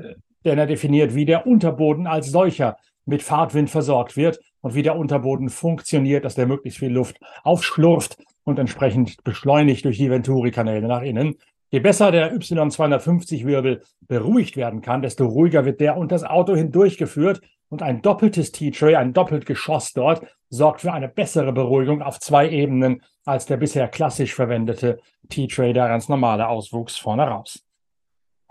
denn 0.44 0.58
er 0.58 0.66
definiert, 0.66 1.14
wie 1.14 1.24
der 1.24 1.46
Unterboden 1.46 2.06
als 2.06 2.30
solcher 2.30 2.76
mit 3.04 3.22
Fahrtwind 3.22 3.70
versorgt 3.70 4.16
wird 4.16 4.38
und 4.60 4.74
wie 4.74 4.82
der 4.82 4.96
Unterboden 4.96 5.48
funktioniert, 5.48 6.24
dass 6.24 6.34
der 6.34 6.46
möglichst 6.46 6.78
viel 6.78 6.92
Luft 6.92 7.18
aufschlurft 7.42 8.18
und 8.44 8.58
entsprechend 8.58 9.22
beschleunigt 9.24 9.84
durch 9.84 9.98
die 9.98 10.10
Venturi-Kanäle 10.10 10.86
nach 10.86 11.02
innen. 11.02 11.36
Je 11.70 11.80
besser 11.80 12.10
der 12.10 12.34
Y250-Wirbel 12.34 13.82
beruhigt 14.06 14.56
werden 14.56 14.80
kann, 14.80 15.02
desto 15.02 15.26
ruhiger 15.26 15.64
wird 15.64 15.80
der 15.80 15.96
und 15.96 16.12
das 16.12 16.24
Auto 16.24 16.56
hindurchgeführt. 16.56 17.40
Und 17.70 17.82
ein 17.82 18.00
doppeltes 18.00 18.52
T-Tray, 18.52 18.96
ein 18.96 19.12
doppelt 19.12 19.44
Geschoss 19.44 19.92
dort, 19.92 20.26
sorgt 20.48 20.80
für 20.80 20.92
eine 20.94 21.08
bessere 21.08 21.52
Beruhigung 21.52 22.00
auf 22.00 22.18
zwei 22.18 22.48
Ebenen 22.48 23.02
als 23.26 23.44
der 23.44 23.58
bisher 23.58 23.88
klassisch 23.88 24.34
verwendete 24.34 24.98
T-Tray, 25.28 25.74
der 25.74 25.88
ganz 25.88 26.08
normale 26.08 26.48
Auswuchs 26.48 26.96
vorne 26.96 27.24
raus. 27.24 27.62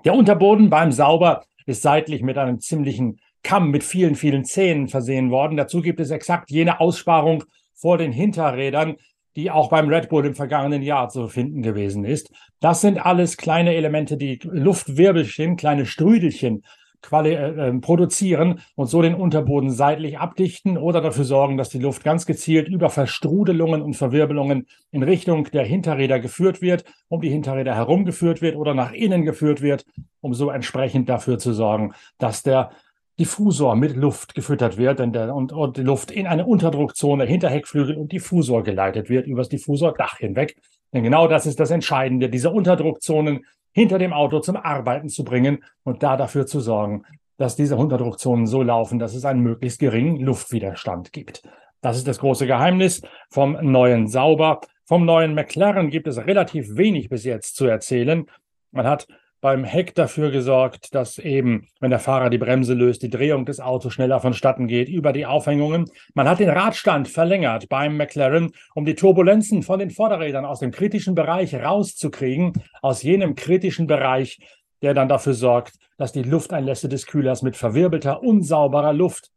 Der 0.05 0.13
Unterboden 0.13 0.69
beim 0.69 0.91
Sauber 0.91 1.43
ist 1.65 1.81
seitlich 1.81 2.21
mit 2.21 2.37
einem 2.37 2.59
ziemlichen 2.59 3.19
Kamm 3.41 3.71
mit 3.71 3.83
vielen, 3.83 4.15
vielen 4.15 4.45
Zähnen 4.45 4.87
versehen 4.87 5.31
worden. 5.31 5.57
Dazu 5.57 5.81
gibt 5.81 5.99
es 5.99 6.11
exakt 6.11 6.51
jene 6.51 6.79
Aussparung 6.79 7.43
vor 7.73 7.97
den 7.97 8.11
Hinterrädern, 8.11 8.97
die 9.37 9.51
auch 9.51 9.69
beim 9.69 9.87
Red 9.87 10.09
Bull 10.09 10.25
im 10.25 10.33
vergangenen 10.33 10.81
Jahr 10.81 11.09
zu 11.09 11.27
finden 11.27 11.61
gewesen 11.61 12.03
ist. 12.03 12.31
Das 12.59 12.81
sind 12.81 12.97
alles 12.97 13.37
kleine 13.37 13.75
Elemente, 13.75 14.17
die 14.17 14.39
Luftwirbelchen, 14.43 15.55
kleine 15.57 15.85
Strüdelchen 15.85 16.63
äh, 17.11 17.67
ähm, 17.67 17.79
produzieren 17.79 18.59
und 18.75 18.87
so 18.87 19.03
den 19.03 19.13
Unterboden 19.13 19.69
seitlich 19.69 20.17
abdichten 20.17 20.75
oder 20.75 21.01
dafür 21.01 21.23
sorgen, 21.23 21.55
dass 21.55 21.69
die 21.69 21.77
Luft 21.77 22.03
ganz 22.03 22.25
gezielt 22.25 22.67
über 22.67 22.89
Verstrudelungen 22.89 23.83
und 23.83 23.93
Verwirbelungen 23.93 24.65
in 24.91 25.03
Richtung 25.03 25.45
der 25.45 25.63
Hinterräder 25.63 26.19
geführt 26.19 26.61
wird, 26.63 26.83
um 27.07 27.21
die 27.21 27.29
Hinterräder 27.29 27.75
herumgeführt 27.75 28.41
wird 28.41 28.55
oder 28.55 28.73
nach 28.73 28.91
innen 28.91 29.23
geführt 29.23 29.61
wird, 29.61 29.85
um 30.19 30.33
so 30.33 30.49
entsprechend 30.49 31.07
dafür 31.07 31.37
zu 31.37 31.53
sorgen, 31.53 31.93
dass 32.17 32.41
der 32.41 32.71
Diffusor 33.19 33.75
mit 33.75 33.95
Luft 33.95 34.35
gefüttert 34.35 34.77
wird 34.77 34.99
der, 34.99 35.33
und, 35.33 35.51
und 35.51 35.77
die 35.77 35.81
Luft 35.81 36.11
in 36.11 36.27
eine 36.27 36.45
Unterdruckzone 36.45 37.25
hinter 37.25 37.49
Heckflügel 37.49 37.95
und 37.95 38.11
Diffusor 38.11 38.63
geleitet 38.63 39.09
wird, 39.09 39.25
übers 39.25 39.49
Diffusordach 39.49 40.17
hinweg. 40.17 40.57
Denn 40.93 41.03
genau 41.03 41.27
das 41.27 41.45
ist 41.45 41.59
das 41.59 41.71
Entscheidende, 41.71 42.29
diese 42.29 42.51
Unterdruckzonen 42.51 43.45
hinter 43.71 43.97
dem 43.97 44.13
Auto 44.13 44.39
zum 44.39 44.55
Arbeiten 44.55 45.09
zu 45.09 45.23
bringen 45.23 45.63
und 45.83 46.03
da 46.03 46.15
dafür 46.15 46.45
zu 46.45 46.59
sorgen, 46.59 47.03
dass 47.37 47.55
diese 47.55 47.75
Unterdruckzonen 47.75 48.47
so 48.47 48.61
laufen, 48.61 48.99
dass 48.99 49.13
es 49.13 49.25
einen 49.25 49.41
möglichst 49.41 49.79
geringen 49.79 50.17
Luftwiderstand 50.17 51.13
gibt. 51.13 51.43
Das 51.81 51.97
ist 51.97 52.07
das 52.07 52.19
große 52.19 52.47
Geheimnis 52.47 53.01
vom 53.29 53.57
neuen 53.61 54.07
Sauber. 54.07 54.61
Vom 54.85 55.05
neuen 55.05 55.35
McLaren 55.35 55.89
gibt 55.89 56.07
es 56.07 56.17
relativ 56.17 56.75
wenig 56.75 57.09
bis 57.09 57.23
jetzt 57.23 57.55
zu 57.55 57.65
erzählen. 57.67 58.25
Man 58.71 58.87
hat 58.87 59.07
beim 59.41 59.63
Heck 59.63 59.93
dafür 59.95 60.31
gesorgt, 60.31 60.95
dass 60.95 61.19
eben, 61.19 61.67
wenn 61.79 61.91
der 61.91 61.99
Fahrer 61.99 62.29
die 62.29 62.37
Bremse 62.37 62.73
löst, 62.73 63.03
die 63.03 63.09
Drehung 63.09 63.45
des 63.45 63.59
Autos 63.59 63.93
schneller 63.93 64.19
vonstatten 64.19 64.67
geht 64.67 64.89
über 64.89 65.13
die 65.13 65.25
Aufhängungen. 65.25 65.85
Man 66.13 66.27
hat 66.27 66.39
den 66.39 66.49
Radstand 66.49 67.07
verlängert 67.07 67.69
beim 67.69 67.97
McLaren, 67.97 68.51
um 68.73 68.85
die 68.85 68.95
Turbulenzen 68.95 69.63
von 69.63 69.79
den 69.79 69.91
Vorderrädern 69.91 70.45
aus 70.45 70.59
dem 70.59 70.71
kritischen 70.71 71.15
Bereich 71.15 71.53
rauszukriegen, 71.55 72.53
aus 72.81 73.03
jenem 73.03 73.35
kritischen 73.35 73.87
Bereich, 73.87 74.39
der 74.81 74.93
dann 74.93 75.09
dafür 75.09 75.33
sorgt, 75.33 75.73
dass 75.97 76.11
die 76.11 76.23
Lufteinlässe 76.23 76.89
des 76.89 77.05
Kühlers 77.05 77.41
mit 77.41 77.55
verwirbelter, 77.55 78.23
unsauberer 78.23 78.93
Luft 78.93 79.29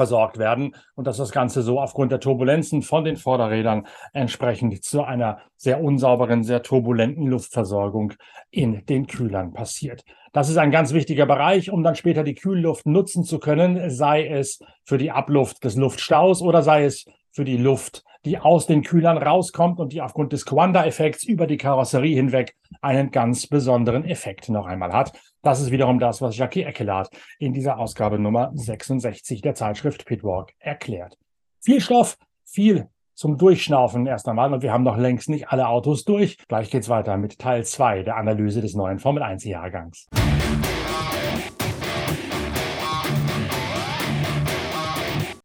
versorgt 0.00 0.38
werden 0.38 0.74
und 0.94 1.06
dass 1.06 1.18
das 1.18 1.30
Ganze 1.30 1.60
so 1.60 1.78
aufgrund 1.78 2.10
der 2.10 2.20
Turbulenzen 2.20 2.80
von 2.80 3.04
den 3.04 3.16
Vorderrädern 3.16 3.86
entsprechend 4.14 4.82
zu 4.82 5.02
einer 5.02 5.40
sehr 5.56 5.84
unsauberen, 5.84 6.42
sehr 6.42 6.62
turbulenten 6.62 7.26
Luftversorgung 7.26 8.14
in 8.50 8.82
den 8.86 9.06
Kühlern 9.06 9.52
passiert. 9.52 10.02
Das 10.32 10.48
ist 10.48 10.56
ein 10.56 10.70
ganz 10.70 10.94
wichtiger 10.94 11.26
Bereich, 11.26 11.70
um 11.70 11.82
dann 11.82 11.96
später 11.96 12.24
die 12.24 12.34
Kühlluft 12.34 12.86
nutzen 12.86 13.24
zu 13.24 13.38
können, 13.38 13.90
sei 13.90 14.26
es 14.26 14.60
für 14.86 14.96
die 14.96 15.10
Abluft 15.10 15.64
des 15.64 15.76
Luftstaus 15.76 16.40
oder 16.40 16.62
sei 16.62 16.86
es 16.86 17.04
für 17.30 17.44
die 17.44 17.58
Luft, 17.58 18.02
die 18.24 18.38
aus 18.38 18.66
den 18.66 18.82
Kühlern 18.82 19.18
rauskommt 19.18 19.80
und 19.80 19.92
die 19.92 20.00
aufgrund 20.00 20.32
des 20.32 20.46
Quanda-Effekts 20.46 21.24
über 21.24 21.46
die 21.46 21.58
Karosserie 21.58 22.14
hinweg 22.14 22.54
einen 22.80 23.10
ganz 23.10 23.48
besonderen 23.48 24.06
Effekt 24.06 24.48
noch 24.48 24.64
einmal 24.64 24.94
hat. 24.94 25.12
Das 25.42 25.58
ist 25.58 25.70
wiederum 25.70 25.98
das, 25.98 26.20
was 26.20 26.36
Jackie 26.36 26.64
Eckelhardt 26.64 27.08
in 27.38 27.54
dieser 27.54 27.78
Ausgabe 27.78 28.18
Nummer 28.18 28.50
66 28.52 29.40
der 29.40 29.54
Zeitschrift 29.54 30.04
Pitwalk 30.04 30.52
erklärt. 30.58 31.16
Viel 31.60 31.80
Stoff, 31.80 32.18
viel 32.44 32.88
zum 33.14 33.38
Durchschnaufen 33.38 34.06
erst 34.06 34.28
einmal 34.28 34.52
und 34.52 34.62
wir 34.62 34.70
haben 34.70 34.84
noch 34.84 34.98
längst 34.98 35.30
nicht 35.30 35.48
alle 35.48 35.66
Autos 35.68 36.04
durch. 36.04 36.36
Gleich 36.46 36.70
geht's 36.70 36.90
weiter 36.90 37.16
mit 37.16 37.38
Teil 37.38 37.64
2 37.64 38.02
der 38.02 38.16
Analyse 38.16 38.60
des 38.60 38.74
neuen 38.74 38.98
Formel 38.98 39.22
1 39.22 39.44
Jahrgangs. 39.44 40.08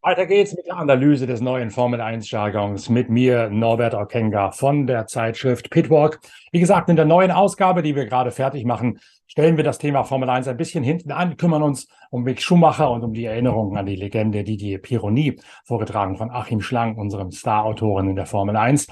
Weiter 0.05 0.27
geht's 0.27 0.55
mit 0.55 0.67
der 0.67 0.77
Analyse 0.77 1.25
des 1.25 1.41
neuen 1.41 1.71
Formel 1.71 1.99
1 1.99 2.29
Jargons 2.29 2.89
mit 2.89 3.09
mir, 3.09 3.49
Norbert 3.49 3.95
Okenga 3.95 4.51
von 4.51 4.85
der 4.85 5.07
Zeitschrift 5.07 5.71
Pitwalk. 5.71 6.19
Wie 6.51 6.59
gesagt, 6.59 6.91
in 6.91 6.95
der 6.95 7.05
neuen 7.05 7.31
Ausgabe, 7.31 7.81
die 7.81 7.95
wir 7.95 8.05
gerade 8.05 8.29
fertig 8.29 8.65
machen, 8.65 8.99
stellen 9.35 9.57
wir 9.57 9.65
das 9.65 9.79
Thema 9.79 10.05
Formel 10.05 10.29
1 10.29 10.47
ein 10.47 10.55
bisschen 10.55 10.81
hinten 10.81 11.11
an, 11.11 11.35
kümmern 11.35 11.61
uns 11.61 11.89
um 12.09 12.23
Mick 12.23 12.41
Schumacher 12.41 12.89
und 12.89 13.03
um 13.03 13.13
die 13.13 13.25
Erinnerungen 13.25 13.77
an 13.77 13.85
die 13.85 13.97
Legende 13.97 14.45
Didier 14.45 14.81
Pironi, 14.81 15.37
vorgetragen 15.65 16.15
von 16.15 16.31
Achim 16.31 16.61
Schlang, 16.61 16.95
unserem 16.95 17.31
Star-Autoren 17.31 18.07
in 18.07 18.15
der 18.15 18.27
Formel 18.27 18.55
1. 18.55 18.87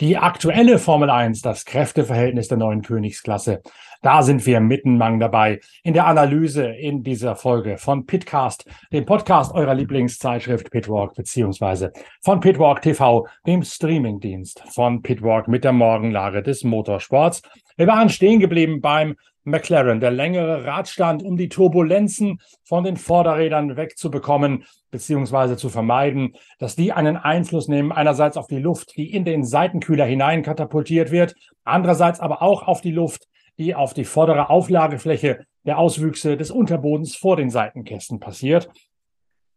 Die 0.00 0.16
aktuelle 0.16 0.80
Formel 0.80 1.08
1, 1.08 1.40
das 1.40 1.64
Kräfteverhältnis 1.64 2.48
der 2.48 2.58
neuen 2.58 2.82
Königsklasse, 2.82 3.62
Da 4.02 4.22
sind 4.24 4.44
wir 4.44 4.58
mittenmang 4.58 5.20
dabei 5.20 5.60
in 5.84 5.94
der 5.94 6.06
Analyse 6.06 6.66
in 6.66 7.04
dieser 7.04 7.36
Folge 7.36 7.78
von 7.78 8.06
Pitcast, 8.06 8.66
dem 8.92 9.06
Podcast 9.06 9.54
eurer 9.54 9.74
Lieblingszeitschrift 9.74 10.70
Pitwalk, 10.70 11.14
beziehungsweise 11.14 11.92
von 12.22 12.40
Pitwalk 12.40 12.82
TV, 12.82 13.26
dem 13.46 13.62
Streamingdienst 13.62 14.64
von 14.68 15.02
Pitwalk 15.02 15.46
mit 15.46 15.62
der 15.62 15.72
Morgenlage 15.72 16.42
des 16.42 16.64
Motorsports. 16.64 17.42
Wir 17.76 17.86
waren 17.86 18.08
stehen 18.08 18.40
geblieben 18.40 18.80
beim 18.80 19.16
McLaren, 19.46 20.00
der 20.00 20.10
längere 20.10 20.64
Radstand, 20.64 21.22
um 21.22 21.36
die 21.36 21.48
Turbulenzen 21.48 22.40
von 22.64 22.84
den 22.84 22.96
Vorderrädern 22.96 23.76
wegzubekommen, 23.76 24.64
beziehungsweise 24.90 25.56
zu 25.56 25.68
vermeiden, 25.68 26.34
dass 26.58 26.74
die 26.74 26.92
einen 26.92 27.16
Einfluss 27.16 27.68
nehmen, 27.68 27.92
einerseits 27.92 28.36
auf 28.36 28.48
die 28.48 28.58
Luft, 28.58 28.96
die 28.96 29.14
in 29.14 29.24
den 29.24 29.44
Seitenkühler 29.44 30.04
hinein 30.04 30.42
katapultiert 30.42 31.12
wird, 31.12 31.34
andererseits 31.64 32.18
aber 32.18 32.42
auch 32.42 32.66
auf 32.66 32.80
die 32.80 32.90
Luft, 32.90 33.28
die 33.56 33.74
auf 33.74 33.94
die 33.94 34.04
vordere 34.04 34.50
Auflagefläche 34.50 35.46
der 35.64 35.78
Auswüchse 35.78 36.36
des 36.36 36.50
Unterbodens 36.50 37.14
vor 37.16 37.36
den 37.36 37.50
Seitenkästen 37.50 38.20
passiert. 38.20 38.68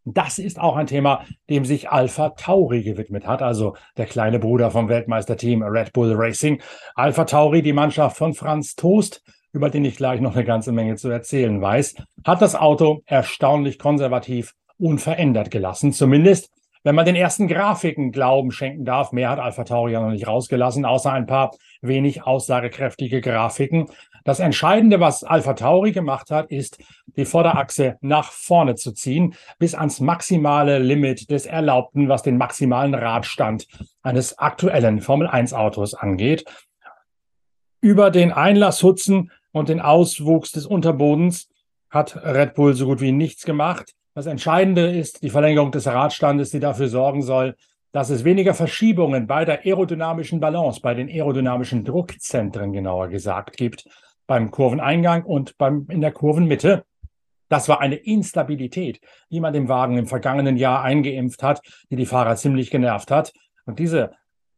Das 0.06 0.40
ist 0.40 0.60
auch 0.60 0.76
ein 0.76 0.88
Thema, 0.88 1.26
dem 1.50 1.66
sich 1.66 1.90
Alpha 1.90 2.30
Tauri 2.30 2.84
gewidmet 2.84 3.28
hat, 3.28 3.42
also 3.42 3.76
der 3.98 4.06
kleine 4.06 4.40
Bruder 4.40 4.72
vom 4.72 4.88
Weltmeisterteam 4.88 5.62
Red 5.62 5.94
Bull 5.94 6.14
Racing. 6.16 6.62
Alpha 6.96 7.26
Tauri, 7.26 7.62
die 7.62 7.74
Mannschaft 7.74 8.18
von 8.18 8.34
Franz 8.34 8.76
Toast, 8.76 9.22
über 9.54 9.70
den 9.70 9.86
ich 9.86 9.96
gleich 9.96 10.22
noch 10.22 10.36
eine 10.36 10.46
ganze 10.46 10.72
Menge 10.72 10.96
zu 10.96 11.10
erzählen 11.10 11.62
weiß, 11.62 11.96
hat 12.26 12.42
das 12.42 12.56
Auto 12.56 13.02
erstaunlich 13.06 13.80
konservativ 13.80 14.54
unverändert 14.78 15.52
gelassen. 15.52 15.92
Zumindest, 15.92 16.50
wenn 16.84 16.96
man 16.96 17.06
den 17.06 17.16
ersten 17.16 17.48
Grafiken 17.48 18.12
Glauben 18.12 18.52
schenken 18.52 18.86
darf. 18.86 19.12
Mehr 19.12 19.30
hat 19.30 19.40
Alpha 19.40 19.64
Tauri 19.64 19.94
ja 19.94 20.02
noch 20.02 20.12
nicht 20.12 20.28
rausgelassen, 20.28 20.86
außer 20.86 21.12
ein 21.12 21.26
paar 21.26 21.52
wenig 21.82 22.24
aussagekräftige 22.24 23.22
Grafiken. 23.22 23.90
Das 24.24 24.40
Entscheidende, 24.40 25.00
was 25.00 25.24
Alpha 25.24 25.54
Tauri 25.54 25.92
gemacht 25.92 26.32
hat, 26.32 26.52
ist, 26.52 26.80
die 27.18 27.26
Vorderachse 27.26 27.98
nach 28.02 28.32
vorne 28.32 28.76
zu 28.76 28.94
ziehen, 28.94 29.34
bis 29.58 29.76
ans 29.76 30.00
maximale 30.00 30.80
Limit 30.80 31.30
des 31.32 31.46
Erlaubten, 31.46 32.10
was 32.10 32.24
den 32.24 32.38
maximalen 32.38 32.94
Radstand 32.94 33.68
eines 34.02 34.38
aktuellen 34.38 35.02
Formel 35.02 35.28
1 35.28 35.54
Autos 35.54 35.94
angeht. 35.94 36.46
Über 37.82 38.12
den 38.12 38.32
Einlasshutzen 38.32 39.32
und 39.52 39.70
den 39.70 39.82
Auswuchs 39.82 40.52
des 40.52 40.66
Unterbodens 40.66 41.50
hat 41.90 42.16
Red 42.24 42.54
Bull 42.54 42.74
so 42.74 42.86
gut 42.86 43.02
wie 43.02 43.12
nichts 43.12 43.44
gemacht. 43.44 43.94
Das 44.14 44.26
Entscheidende 44.26 44.92
ist 44.92 45.24
die 45.24 45.30
Verlängerung 45.30 45.72
des 45.72 45.88
Radstandes, 45.88 46.52
die 46.52 46.60
dafür 46.60 46.88
sorgen 46.88 47.22
soll, 47.22 47.56
dass 47.92 48.10
es 48.10 48.24
weniger 48.24 48.54
Verschiebungen 48.54 49.28
bei 49.28 49.46
der 49.46 49.66
aerodynamischen 49.66 50.40
Balance, 50.40 50.82
bei 50.82 50.94
den 50.94 51.10
aerodynamischen 51.10 51.84
Druckzentren 51.84 52.72
genauer 52.72 53.08
gesagt 53.08 53.58
gibt, 53.58 53.88
beim 54.28 54.52
Kurveneingang 54.52 55.24
und 55.24 55.58
beim, 55.58 55.88
in 55.90 56.02
der 56.02 56.12
Kurvenmitte. 56.12 56.84
Das 57.48 57.68
war 57.68 57.82
eine 57.82 57.96
Instabilität, 57.96 59.02
die 59.32 59.40
man 59.40 59.54
dem 59.54 59.70
Wagen 59.70 59.98
im 59.98 60.06
vergangenen 60.06 60.56
Jahr 60.56 60.84
eingeimpft 60.84 61.42
hat, 61.42 61.62
die 61.90 61.96
die 61.96 62.06
Fahrer 62.06 62.36
ziemlich 62.36 62.70
genervt 62.70 63.10
hat. 63.10 63.34
Und 63.66 63.80
diese 63.80 64.12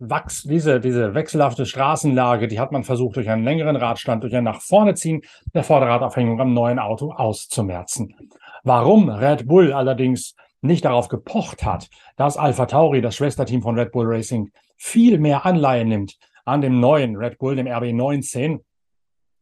Wachs, 0.03 0.41
diese, 0.41 0.79
diese 0.79 1.13
wechselhafte 1.13 1.67
Straßenlage, 1.67 2.47
die 2.47 2.59
hat 2.59 2.71
man 2.71 2.83
versucht, 2.83 3.17
durch 3.17 3.29
einen 3.29 3.43
längeren 3.43 3.75
Radstand, 3.75 4.23
durch 4.23 4.35
ein 4.35 4.43
nach 4.43 4.59
vorne 4.59 4.95
ziehen 4.95 5.21
der 5.53 5.63
Vorderradaufhängung 5.63 6.41
am 6.41 6.55
neuen 6.55 6.79
Auto 6.79 7.11
auszumerzen. 7.11 8.15
Warum 8.63 9.09
Red 9.09 9.47
Bull 9.47 9.71
allerdings 9.73 10.33
nicht 10.61 10.85
darauf 10.85 11.07
gepocht 11.07 11.63
hat, 11.63 11.87
dass 12.17 12.35
Alpha 12.35 12.65
Tauri, 12.65 13.01
das 13.01 13.15
Schwesterteam 13.15 13.61
von 13.61 13.77
Red 13.77 13.91
Bull 13.91 14.07
Racing, 14.07 14.49
viel 14.75 15.19
mehr 15.19 15.45
Anleihe 15.45 15.85
nimmt 15.85 16.17
an 16.45 16.61
dem 16.61 16.79
neuen 16.79 17.15
Red 17.15 17.37
Bull, 17.37 17.55
dem 17.55 17.67
RB19, 17.67 18.61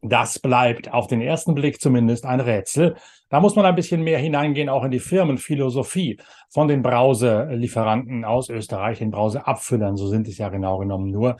das 0.02 0.38
bleibt 0.38 0.92
auf 0.92 1.06
den 1.06 1.20
ersten 1.20 1.54
Blick 1.54 1.80
zumindest 1.80 2.24
ein 2.24 2.40
Rätsel. 2.40 2.96
Da 3.28 3.40
muss 3.40 3.54
man 3.54 3.66
ein 3.66 3.74
bisschen 3.74 4.02
mehr 4.02 4.18
hineingehen, 4.18 4.68
auch 4.68 4.84
in 4.84 4.90
die 4.90 4.98
Firmenphilosophie 4.98 6.18
von 6.48 6.68
den 6.68 6.82
Brauselieferanten 6.82 8.24
aus 8.24 8.48
Österreich, 8.48 8.98
den 8.98 9.10
Brauseabfüllern, 9.10 9.96
so 9.96 10.08
sind 10.08 10.26
es 10.26 10.38
ja 10.38 10.48
genau 10.48 10.78
genommen 10.78 11.10
nur. 11.10 11.36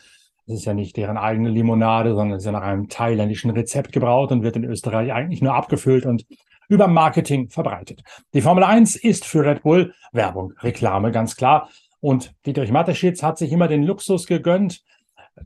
Es 0.47 0.55
ist 0.55 0.65
ja 0.65 0.75
nicht 0.75 0.97
deren 0.97 1.17
eigene 1.17 1.49
Limonade, 1.49 2.15
sondern 2.15 2.37
es 2.37 2.43
ist 2.43 2.47
ja 2.47 2.53
nach 2.53 2.63
einem 2.63 2.89
thailändischen 2.89 3.51
Rezept 3.51 3.93
gebraut 3.93 4.33
und 4.33 4.43
wird 4.43 4.57
in 4.57 4.65
Österreich 4.65 5.13
eigentlich 5.13 5.43
nur 5.43 5.55
abgefüllt 5.55 6.07
und 6.07 6.27
über 6.69 6.87
Marketing 6.87 7.49
verbreitet. 7.49 8.03
Die 8.35 8.41
Formel 8.41 8.65
1 8.65 8.97
ist 8.97 9.25
für 9.25 9.45
Red 9.45 9.63
Bull 9.63 9.95
Werbung, 10.13 10.53
Reklame, 10.61 11.13
ganz 11.13 11.37
klar. 11.37 11.69
Und 12.01 12.35
Dietrich 12.47 12.71
Mateschitz 12.71 13.23
hat 13.23 13.39
sich 13.39 13.53
immer 13.53 13.69
den 13.69 13.83
Luxus 13.83 14.27
gegönnt, 14.27 14.83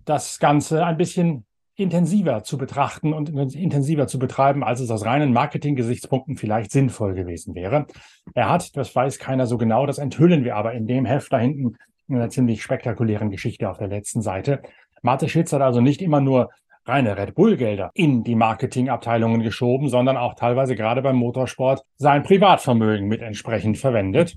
das 0.05 0.39
Ganze 0.39 0.85
ein 0.85 0.97
bisschen 0.97 1.47
intensiver 1.77 2.45
zu 2.45 2.57
betrachten 2.57 3.13
und 3.13 3.31
intensiver 3.55 4.07
zu 4.07 4.19
betreiben, 4.19 4.63
als 4.63 4.81
es 4.81 4.91
aus 4.91 5.05
reinen 5.05 5.33
Marketing-Gesichtspunkten 5.33 6.37
vielleicht 6.37 6.71
sinnvoll 6.71 7.15
gewesen 7.15 7.55
wäre. 7.55 7.87
Er 8.35 8.49
hat, 8.49 8.77
das 8.77 8.95
weiß 8.95 9.19
keiner 9.19 9.47
so 9.47 9.59
genau, 9.59 9.87
das 9.87 9.99
enthüllen 9.99 10.45
wir 10.45 10.57
aber 10.57 10.73
in 10.73 10.87
dem 10.87 11.05
Heft 11.05 11.33
da 11.33 11.39
hinten 11.39 11.77
in 12.09 12.17
einer 12.17 12.29
ziemlich 12.29 12.63
spektakulären 12.63 13.31
Geschichte 13.31 13.69
auf 13.69 13.79
der 13.79 13.89
letzten 13.89 14.23
Seite. 14.23 14.63
Marte 15.03 15.29
Schitz 15.29 15.53
hat 15.53 15.63
also 15.63 15.81
nicht 15.81 16.01
immer 16.01 16.21
nur 16.21 16.51
reine 16.87 17.17
Red 17.17 17.35
Bull-Gelder 17.35 17.91
in 17.95 18.25
die 18.25 18.35
Marketingabteilungen 18.35 19.43
geschoben, 19.43 19.89
sondern 19.89 20.17
auch 20.17 20.35
teilweise 20.35 20.77
gerade 20.77 21.03
beim 21.03 21.17
Motorsport 21.17 21.83
sein 21.97 22.23
Privatvermögen 22.23 23.09
mit 23.09 23.23
entsprechend 23.23 23.79
verwendet. 23.79 24.37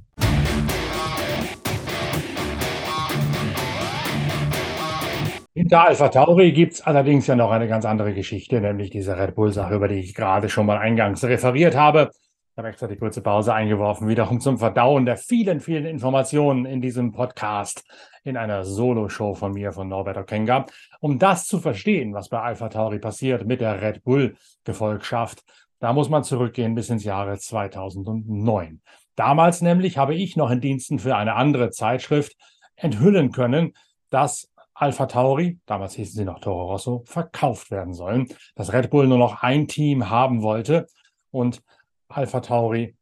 Hinter 5.67 5.85
Alpha 5.85 6.07
Tauri 6.07 6.53
gibt 6.53 6.75
es 6.75 6.81
allerdings 6.81 7.27
ja 7.27 7.35
noch 7.35 7.51
eine 7.51 7.67
ganz 7.67 7.83
andere 7.83 8.13
Geschichte, 8.13 8.61
nämlich 8.61 8.89
diese 8.89 9.17
Red 9.17 9.35
Bull-Sache, 9.35 9.75
über 9.75 9.89
die 9.89 9.99
ich 9.99 10.15
gerade 10.15 10.47
schon 10.47 10.65
mal 10.65 10.77
eingangs 10.77 11.25
referiert 11.25 11.75
habe. 11.75 12.11
Ich 12.13 12.57
habe 12.57 12.69
extra 12.69 12.87
die 12.87 12.95
kurze 12.95 13.21
Pause 13.21 13.53
eingeworfen, 13.53 14.07
wiederum 14.07 14.39
zum 14.39 14.59
Verdauen 14.59 15.05
der 15.05 15.17
vielen, 15.17 15.59
vielen 15.59 15.85
Informationen 15.85 16.63
in 16.63 16.79
diesem 16.79 17.11
Podcast, 17.11 17.83
in 18.23 18.37
einer 18.37 18.63
Solo-Show 18.63 19.33
von 19.33 19.51
mir, 19.51 19.73
von 19.73 19.89
Norbert 19.89 20.15
Okenga. 20.15 20.67
Um 21.01 21.19
das 21.19 21.47
zu 21.47 21.59
verstehen, 21.59 22.13
was 22.13 22.29
bei 22.29 22.39
Alpha 22.39 22.69
Tauri 22.69 22.99
passiert 22.99 23.45
mit 23.45 23.59
der 23.59 23.81
Red 23.81 24.05
Bull-Gefolgschaft, 24.05 25.43
da 25.81 25.91
muss 25.91 26.07
man 26.07 26.23
zurückgehen 26.23 26.75
bis 26.75 26.89
ins 26.89 27.03
Jahre 27.03 27.37
2009. 27.37 28.79
Damals 29.17 29.61
nämlich 29.61 29.97
habe 29.97 30.15
ich 30.15 30.37
noch 30.37 30.49
in 30.49 30.61
Diensten 30.61 30.97
für 30.97 31.17
eine 31.17 31.35
andere 31.35 31.71
Zeitschrift 31.71 32.37
enthüllen 32.77 33.33
können, 33.33 33.73
dass 34.09 34.49
Alpha 34.79 35.07
Tauri, 35.07 35.59
damals 35.65 35.95
hießen 35.95 36.15
sie 36.15 36.25
noch 36.25 36.39
Toro 36.39 36.67
Rosso, 36.67 37.01
verkauft 37.05 37.71
werden 37.71 37.95
sollen. 37.95 38.27
Dass 38.55 38.73
Red 38.73 38.91
Bull 38.91 39.07
nur 39.07 39.17
noch 39.17 39.41
ein 39.41 39.67
Team 39.67 40.11
haben 40.11 40.43
wollte 40.43 40.85
und 41.31 41.63
Alpha 42.09 42.41
Tauri 42.41 42.95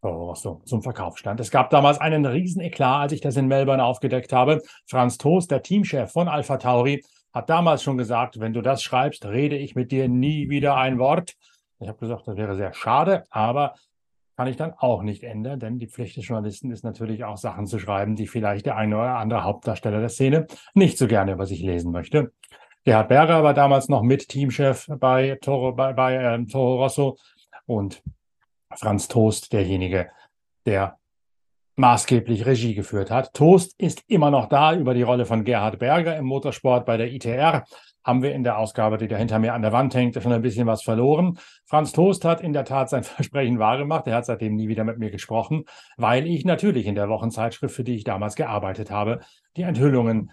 Toro 0.00 0.26
Rosso 0.26 0.62
zum 0.64 0.80
Verkauf 0.82 1.18
stand. 1.18 1.40
Es 1.40 1.50
gab 1.50 1.70
damals 1.70 2.00
einen 2.00 2.24
riesen 2.24 2.62
Eklat, 2.62 3.02
als 3.02 3.12
ich 3.12 3.20
das 3.20 3.36
in 3.36 3.48
Melbourne 3.48 3.84
aufgedeckt 3.84 4.32
habe. 4.32 4.62
Franz 4.86 5.18
Toast, 5.18 5.50
der 5.50 5.62
Teamchef 5.62 6.12
von 6.12 6.28
Alpha 6.28 6.56
Tauri, 6.56 7.04
hat 7.32 7.50
damals 7.50 7.82
schon 7.82 7.98
gesagt, 7.98 8.38
wenn 8.38 8.52
du 8.52 8.62
das 8.62 8.82
schreibst, 8.82 9.24
rede 9.26 9.56
ich 9.56 9.74
mit 9.74 9.90
dir 9.90 10.08
nie 10.08 10.50
wieder 10.50 10.76
ein 10.76 11.00
Wort. 11.00 11.34
Ich 11.80 11.88
habe 11.88 11.98
gesagt, 11.98 12.28
das 12.28 12.36
wäre 12.36 12.54
sehr 12.54 12.72
schade, 12.74 13.24
aber 13.30 13.74
kann 14.36 14.48
ich 14.48 14.56
dann 14.56 14.72
auch 14.76 15.02
nicht 15.02 15.24
ändern, 15.24 15.60
denn 15.60 15.78
die 15.78 15.86
Pflicht 15.86 16.16
des 16.16 16.26
Journalisten 16.26 16.70
ist 16.70 16.84
natürlich 16.84 17.24
auch 17.24 17.36
Sachen 17.36 17.66
zu 17.66 17.78
schreiben, 17.78 18.16
die 18.16 18.26
vielleicht 18.26 18.66
der 18.66 18.76
eine 18.76 18.96
oder 18.96 19.16
andere 19.16 19.44
Hauptdarsteller 19.44 20.00
der 20.00 20.08
Szene 20.08 20.46
nicht 20.74 20.98
so 20.98 21.06
gerne 21.06 21.32
über 21.32 21.46
sich 21.46 21.60
lesen 21.60 21.92
möchte. 21.92 22.32
Gerhard 22.84 23.08
Berger 23.08 23.44
war 23.44 23.54
damals 23.54 23.88
noch 23.88 24.02
mit 24.02 24.28
Teamchef 24.28 24.88
bei 24.98 25.38
Toro, 25.40 25.72
bei, 25.72 25.92
bei 25.92 26.16
äh, 26.16 26.44
Toro 26.46 26.82
Rosso 26.82 27.16
und 27.66 28.02
Franz 28.74 29.06
Toast, 29.06 29.52
derjenige, 29.52 30.10
der 30.66 30.98
maßgeblich 31.76 32.46
Regie 32.46 32.74
geführt 32.74 33.10
hat. 33.10 33.32
Toast 33.34 33.74
ist 33.78 34.02
immer 34.08 34.30
noch 34.30 34.48
da 34.48 34.74
über 34.74 34.94
die 34.94 35.02
Rolle 35.02 35.26
von 35.26 35.44
Gerhard 35.44 35.78
Berger 35.78 36.16
im 36.16 36.24
Motorsport 36.24 36.84
bei 36.84 36.96
der 36.96 37.12
ITR 37.12 37.64
haben 38.04 38.22
wir 38.22 38.34
in 38.34 38.42
der 38.42 38.58
Ausgabe, 38.58 38.98
die 38.98 39.08
da 39.08 39.16
hinter 39.16 39.38
mir 39.38 39.54
an 39.54 39.62
der 39.62 39.72
Wand 39.72 39.94
hängt, 39.94 40.20
schon 40.20 40.32
ein 40.32 40.42
bisschen 40.42 40.66
was 40.66 40.82
verloren. 40.82 41.38
Franz 41.66 41.92
Toast 41.92 42.24
hat 42.24 42.40
in 42.40 42.52
der 42.52 42.64
Tat 42.64 42.90
sein 42.90 43.02
Versprechen 43.04 43.58
wahrgemacht. 43.58 44.06
Er 44.06 44.16
hat 44.16 44.26
seitdem 44.26 44.54
nie 44.54 44.68
wieder 44.68 44.84
mit 44.84 44.98
mir 44.98 45.10
gesprochen, 45.10 45.64
weil 45.96 46.26
ich 46.26 46.44
natürlich 46.44 46.86
in 46.86 46.94
der 46.94 47.08
Wochenzeitschrift, 47.08 47.74
für 47.74 47.84
die 47.84 47.94
ich 47.94 48.04
damals 48.04 48.34
gearbeitet 48.34 48.90
habe, 48.90 49.20
die 49.56 49.62
Enthüllungen 49.62 50.30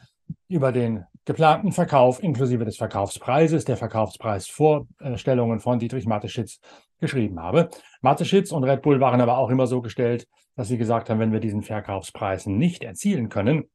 über 0.47 0.71
den 0.71 1.05
geplanten 1.25 1.71
Verkauf 1.71 2.23
inklusive 2.23 2.65
des 2.65 2.77
Verkaufspreises, 2.77 3.65
der 3.65 3.77
Verkaufspreisvorstellungen 3.77 5.59
von 5.59 5.79
Dietrich 5.79 6.07
Mateschitz 6.07 6.59
geschrieben 6.99 7.39
habe. 7.39 7.69
Mateschitz 8.01 8.51
und 8.51 8.63
Red 8.63 8.81
Bull 8.81 8.99
waren 8.99 9.21
aber 9.21 9.37
auch 9.37 9.49
immer 9.49 9.67
so 9.67 9.81
gestellt, 9.81 10.27
dass 10.55 10.67
sie 10.67 10.77
gesagt 10.77 11.09
haben, 11.09 11.19
wenn 11.19 11.31
wir 11.31 11.39
diesen 11.39 11.61
Verkaufspreis 11.61 12.45
nicht 12.45 12.83
erzielen 12.83 13.29
können, 13.29 13.65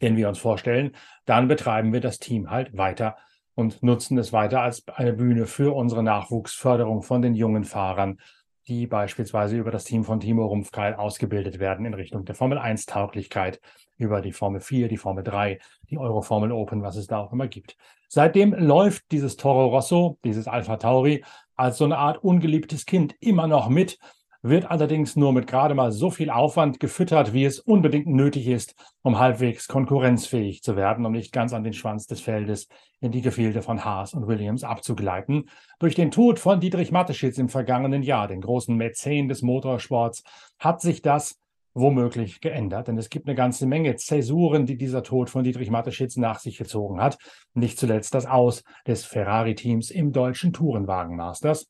den 0.00 0.16
wir 0.16 0.28
uns 0.28 0.38
vorstellen, 0.38 0.92
dann 1.26 1.48
betreiben 1.48 1.92
wir 1.92 2.00
das 2.00 2.18
Team 2.18 2.50
halt 2.50 2.76
weiter 2.76 3.16
und 3.54 3.82
nutzen 3.82 4.18
es 4.18 4.32
weiter 4.32 4.62
als 4.62 4.86
eine 4.88 5.12
Bühne 5.12 5.46
für 5.46 5.74
unsere 5.74 6.02
Nachwuchsförderung 6.02 7.02
von 7.02 7.22
den 7.22 7.34
jungen 7.34 7.64
Fahrern, 7.64 8.18
die 8.66 8.86
beispielsweise 8.86 9.56
über 9.56 9.70
das 9.70 9.84
Team 9.84 10.04
von 10.04 10.20
Timo 10.20 10.46
Rumpfkeil 10.46 10.94
ausgebildet 10.94 11.58
werden 11.58 11.84
in 11.86 11.94
Richtung 11.94 12.24
der 12.24 12.34
Formel 12.34 12.58
1 12.58 12.86
Tauglichkeit 12.86 13.60
über 13.96 14.20
die 14.20 14.32
Formel 14.32 14.60
4, 14.60 14.88
die 14.88 14.96
Formel 14.96 15.24
3, 15.24 15.58
die 15.90 15.98
Euroformel 15.98 16.52
Open, 16.52 16.82
was 16.82 16.96
es 16.96 17.06
da 17.06 17.18
auch 17.18 17.32
immer 17.32 17.48
gibt. 17.48 17.76
Seitdem 18.08 18.54
läuft 18.54 19.10
dieses 19.12 19.36
Toro 19.36 19.66
Rosso, 19.66 20.18
dieses 20.24 20.48
Alpha 20.48 20.76
Tauri, 20.76 21.24
als 21.56 21.78
so 21.78 21.84
eine 21.84 21.98
Art 21.98 22.22
ungeliebtes 22.24 22.86
Kind 22.86 23.14
immer 23.20 23.46
noch 23.46 23.68
mit 23.68 23.98
wird 24.42 24.70
allerdings 24.70 25.16
nur 25.16 25.32
mit 25.32 25.46
gerade 25.46 25.74
mal 25.74 25.92
so 25.92 26.10
viel 26.10 26.30
Aufwand 26.30 26.80
gefüttert, 26.80 27.32
wie 27.32 27.44
es 27.44 27.60
unbedingt 27.60 28.06
nötig 28.06 28.46
ist, 28.46 28.74
um 29.02 29.18
halbwegs 29.18 29.68
konkurrenzfähig 29.68 30.62
zu 30.62 30.76
werden, 30.76 31.04
um 31.04 31.12
nicht 31.12 31.32
ganz 31.32 31.52
an 31.52 31.64
den 31.64 31.74
Schwanz 31.74 32.06
des 32.06 32.20
Feldes 32.20 32.68
in 33.00 33.12
die 33.12 33.20
Gefilde 33.20 33.60
von 33.62 33.84
Haas 33.84 34.14
und 34.14 34.26
Williams 34.26 34.64
abzugleiten. 34.64 35.48
Durch 35.78 35.94
den 35.94 36.10
Tod 36.10 36.38
von 36.38 36.60
Dietrich 36.60 36.90
Mateschitz 36.90 37.38
im 37.38 37.48
vergangenen 37.48 38.02
Jahr, 38.02 38.28
den 38.28 38.40
großen 38.40 38.74
Mäzen 38.74 39.28
des 39.28 39.42
Motorsports, 39.42 40.22
hat 40.58 40.80
sich 40.80 41.02
das 41.02 41.38
womöglich 41.74 42.40
geändert. 42.40 42.88
Denn 42.88 42.98
es 42.98 43.10
gibt 43.10 43.26
eine 43.26 43.36
ganze 43.36 43.66
Menge 43.66 43.96
Zäsuren, 43.96 44.66
die 44.66 44.76
dieser 44.76 45.02
Tod 45.02 45.30
von 45.30 45.44
Dietrich 45.44 45.70
Mateschitz 45.70 46.16
nach 46.16 46.38
sich 46.38 46.56
gezogen 46.56 47.00
hat. 47.00 47.18
Nicht 47.54 47.78
zuletzt 47.78 48.14
das 48.14 48.26
Aus 48.26 48.64
des 48.86 49.04
Ferrari-Teams 49.04 49.90
im 49.90 50.12
deutschen 50.12 50.52
Tourenwagenmasters. 50.52 51.68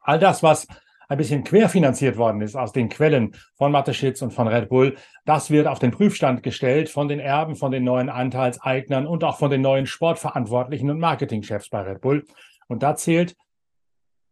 All 0.00 0.18
das, 0.18 0.42
was 0.42 0.66
ein 1.08 1.16
bisschen 1.16 1.42
querfinanziert 1.42 2.16
worden 2.18 2.42
ist 2.42 2.54
aus 2.54 2.72
den 2.72 2.88
Quellen 2.88 3.34
von 3.56 3.72
Mateschitz 3.72 4.20
und 4.22 4.32
von 4.32 4.46
Red 4.46 4.68
Bull, 4.68 4.96
das 5.24 5.50
wird 5.50 5.66
auf 5.66 5.78
den 5.78 5.90
Prüfstand 5.90 6.42
gestellt 6.42 6.90
von 6.90 7.08
den 7.08 7.18
Erben, 7.18 7.56
von 7.56 7.72
den 7.72 7.84
neuen 7.84 8.10
Anteilseignern 8.10 9.06
und 9.06 9.24
auch 9.24 9.38
von 9.38 9.50
den 9.50 9.62
neuen 9.62 9.86
Sportverantwortlichen 9.86 10.90
und 10.90 10.98
Marketingchefs 10.98 11.70
bei 11.70 11.80
Red 11.80 12.02
Bull. 12.02 12.24
Und 12.68 12.82
da 12.82 12.94
zählt, 12.94 13.36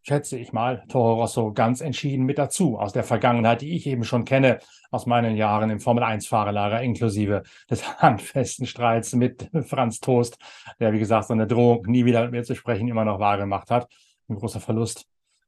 schätze 0.03 0.39
ich 0.39 0.53
mal, 0.53 0.85
Toro 0.89 1.15
Rosso 1.15 1.53
ganz 1.53 1.81
entschieden 1.81 2.27
mit 2.27 2.39
dazu 2.39 2.79
aus 2.79 2.93
der 2.93 3.05
Vergangenheit, 3.05 3.63
die 3.63 3.75
ich 3.75 3.87
eben 3.87 4.05
schon 4.05 4.27
kenne, 4.27 4.59
aus 4.91 5.07
meinen 5.07 5.35
Jahren 5.35 5.71
im 5.71 5.81
Formel-1-Fahrerlager, 5.81 6.83
inklusive 6.83 7.43
des 7.71 7.99
handfesten 8.03 8.67
Streits 8.67 9.15
mit 9.15 9.51
Franz 9.65 9.99
Toast, 9.99 10.39
der, 10.79 10.93
wie 10.93 10.99
gesagt, 10.99 11.29
seine 11.29 11.47
Drohung, 11.47 11.87
nie 11.87 12.05
wieder 12.05 12.23
mit 12.23 12.33
mir 12.33 12.45
zu 12.45 12.55
sprechen, 12.55 12.87
immer 12.87 13.07
noch 13.07 13.19
wahr 13.19 13.39
gemacht 13.39 13.71
hat. 13.71 13.89
Ein 14.29 14.37
großer 14.37 14.61
Verlust 14.61 15.07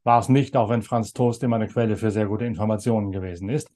war 0.09 0.21
es 0.21 0.31
nicht, 0.31 0.57
auch 0.57 0.71
wenn 0.71 0.81
Franz 0.81 1.13
Toast 1.13 1.43
immer 1.43 1.57
eine 1.57 1.69
Quelle 1.69 1.95
für 1.99 2.11
sehr 2.11 2.25
gute 2.25 2.47
Informationen 2.47 3.13
gewesen 3.13 3.51
ist. 3.51 3.69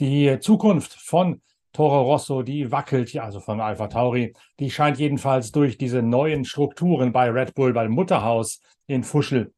Die 0.00 0.38
Zukunft 0.40 0.94
von 0.94 1.42
Toro 1.74 2.00
Rosso, 2.00 2.42
die 2.42 2.72
wackelt, 2.72 3.14
also 3.18 3.40
von 3.40 3.60
Alpha 3.60 3.86
Tauri, 3.88 4.32
die 4.58 4.70
scheint 4.70 4.98
jedenfalls 4.98 5.52
durch 5.52 5.76
diese 5.76 6.00
neuen 6.00 6.46
Strukturen 6.46 7.12
bei 7.12 7.28
Red 7.28 7.54
Bull, 7.54 7.74
beim 7.74 7.90
Mutterhaus 7.90 8.62
in 8.86 9.04
Fuschel, 9.04 9.52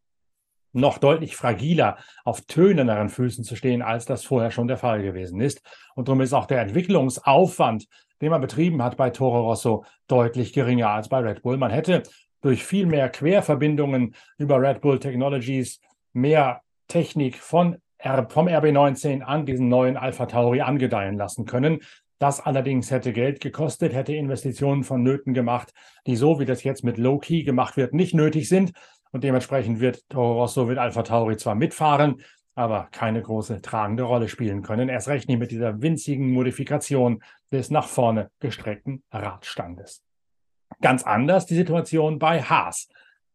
noch 0.72 0.98
deutlich 0.98 1.36
fragiler 1.36 1.98
auf 2.24 2.40
tönenderen 2.40 3.10
Füßen 3.10 3.44
zu 3.44 3.54
stehen, 3.54 3.80
als 3.80 4.04
das 4.04 4.24
vorher 4.24 4.50
schon 4.50 4.66
der 4.66 4.76
Fall 4.76 5.02
gewesen 5.02 5.40
ist. 5.40 5.62
Und 5.94 6.08
darum 6.08 6.20
ist 6.20 6.32
auch 6.32 6.46
der 6.46 6.62
Entwicklungsaufwand, 6.62 7.86
den 8.20 8.30
man 8.30 8.40
betrieben 8.40 8.82
hat 8.82 8.96
bei 8.96 9.10
Toro 9.10 9.42
Rosso, 9.42 9.84
deutlich 10.08 10.52
geringer 10.52 10.90
als 10.90 11.08
bei 11.08 11.20
Red 11.20 11.42
Bull. 11.42 11.58
Man 11.58 11.70
hätte 11.70 12.02
durch 12.40 12.64
viel 12.64 12.86
mehr 12.86 13.08
Querverbindungen 13.08 14.16
über 14.36 14.60
Red 14.60 14.80
Bull 14.80 14.98
Technologies 14.98 15.80
mehr 16.20 16.62
Technik 16.88 17.36
von 17.36 17.78
vom 18.28 18.46
RB19 18.46 19.22
an 19.22 19.44
diesen 19.44 19.68
neuen 19.68 19.96
Alpha 19.96 20.26
Tauri 20.26 20.60
angedeihen 20.60 21.16
lassen 21.16 21.46
können. 21.46 21.80
Das 22.20 22.40
allerdings 22.40 22.90
hätte 22.90 23.12
Geld 23.12 23.40
gekostet, 23.40 23.92
hätte 23.92 24.14
Investitionen 24.14 24.84
vonnöten 24.84 25.34
gemacht, 25.34 25.72
die 26.06 26.16
so 26.16 26.38
wie 26.38 26.44
das 26.44 26.64
jetzt 26.64 26.84
mit 26.84 26.98
Low 26.98 27.18
Key 27.18 27.42
gemacht 27.42 27.76
wird, 27.76 27.94
nicht 27.94 28.14
nötig 28.14 28.48
sind. 28.48 28.72
Und 29.10 29.24
dementsprechend 29.24 29.80
wird 29.80 30.08
Toro 30.08 30.40
Rosso 30.40 30.66
mit 30.66 30.78
Alpha 30.78 31.02
Tauri 31.02 31.36
zwar 31.36 31.54
mitfahren, 31.54 32.22
aber 32.54 32.88
keine 32.90 33.22
große 33.22 33.62
tragende 33.62 34.02
Rolle 34.02 34.28
spielen 34.28 34.62
können. 34.62 34.88
Erst 34.88 35.08
recht 35.08 35.28
nicht 35.28 35.38
mit 35.38 35.50
dieser 35.50 35.80
winzigen 35.80 36.30
Modifikation 36.32 37.22
des 37.52 37.70
nach 37.70 37.86
vorne 37.86 38.30
gestreckten 38.40 39.02
Radstandes. 39.12 40.02
Ganz 40.80 41.04
anders 41.04 41.46
die 41.46 41.54
Situation 41.54 42.18
bei 42.18 42.42
Haas 42.42 42.88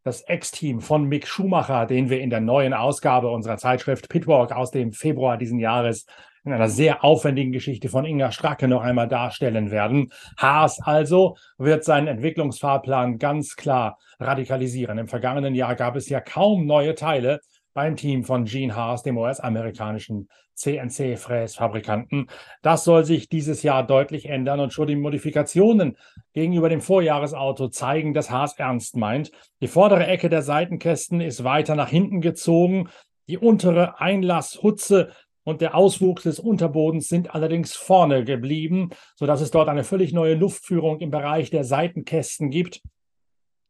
das 0.04 0.20
Ex-Team 0.20 0.80
von 0.80 1.04
Mick 1.04 1.26
Schumacher, 1.26 1.86
den 1.86 2.10
wir 2.10 2.20
in 2.20 2.28
der 2.28 2.42
neuen 2.42 2.74
Ausgabe 2.74 3.30
unserer 3.30 3.56
Zeitschrift 3.56 4.10
Pitwalk 4.10 4.52
aus 4.52 4.70
dem 4.70 4.92
Februar 4.92 5.38
diesen 5.38 5.58
Jahres 5.58 6.04
in 6.44 6.52
einer 6.52 6.68
sehr 6.68 7.02
aufwendigen 7.02 7.52
Geschichte 7.52 7.88
von 7.88 8.04
Inga 8.04 8.30
Stracke 8.30 8.68
noch 8.68 8.82
einmal 8.82 9.08
darstellen 9.08 9.70
werden. 9.70 10.12
Haas 10.36 10.78
also 10.82 11.38
wird 11.56 11.84
seinen 11.84 12.06
Entwicklungsfahrplan 12.06 13.18
ganz 13.18 13.56
klar 13.56 13.98
radikalisieren. 14.20 14.98
Im 14.98 15.08
vergangenen 15.08 15.54
Jahr 15.54 15.74
gab 15.74 15.96
es 15.96 16.10
ja 16.10 16.20
kaum 16.20 16.66
neue 16.66 16.94
Teile 16.94 17.40
beim 17.74 17.96
Team 17.96 18.24
von 18.24 18.44
Gene 18.44 18.74
Haas, 18.74 19.02
dem 19.02 19.18
US-amerikanischen 19.18 20.28
CNC-Fräsfabrikanten. 20.54 22.28
Das 22.62 22.84
soll 22.84 23.04
sich 23.04 23.28
dieses 23.28 23.62
Jahr 23.62 23.86
deutlich 23.86 24.26
ändern 24.26 24.60
und 24.60 24.72
schon 24.72 24.86
die 24.86 24.96
Modifikationen 24.96 25.96
gegenüber 26.32 26.68
dem 26.68 26.80
Vorjahresauto 26.80 27.68
zeigen, 27.68 28.14
dass 28.14 28.30
Haas 28.30 28.58
ernst 28.58 28.96
meint. 28.96 29.32
Die 29.60 29.66
vordere 29.66 30.06
Ecke 30.06 30.30
der 30.30 30.42
Seitenkästen 30.42 31.20
ist 31.20 31.44
weiter 31.44 31.74
nach 31.74 31.88
hinten 31.88 32.20
gezogen. 32.20 32.88
Die 33.28 33.38
untere 33.38 34.00
Einlasshutze 34.00 35.10
und 35.42 35.60
der 35.60 35.74
Auswuchs 35.74 36.22
des 36.22 36.38
Unterbodens 36.38 37.08
sind 37.08 37.34
allerdings 37.34 37.74
vorne 37.74 38.24
geblieben, 38.24 38.90
sodass 39.16 39.40
es 39.40 39.50
dort 39.50 39.68
eine 39.68 39.84
völlig 39.84 40.12
neue 40.12 40.34
Luftführung 40.34 41.00
im 41.00 41.10
Bereich 41.10 41.50
der 41.50 41.64
Seitenkästen 41.64 42.50
gibt. 42.50 42.80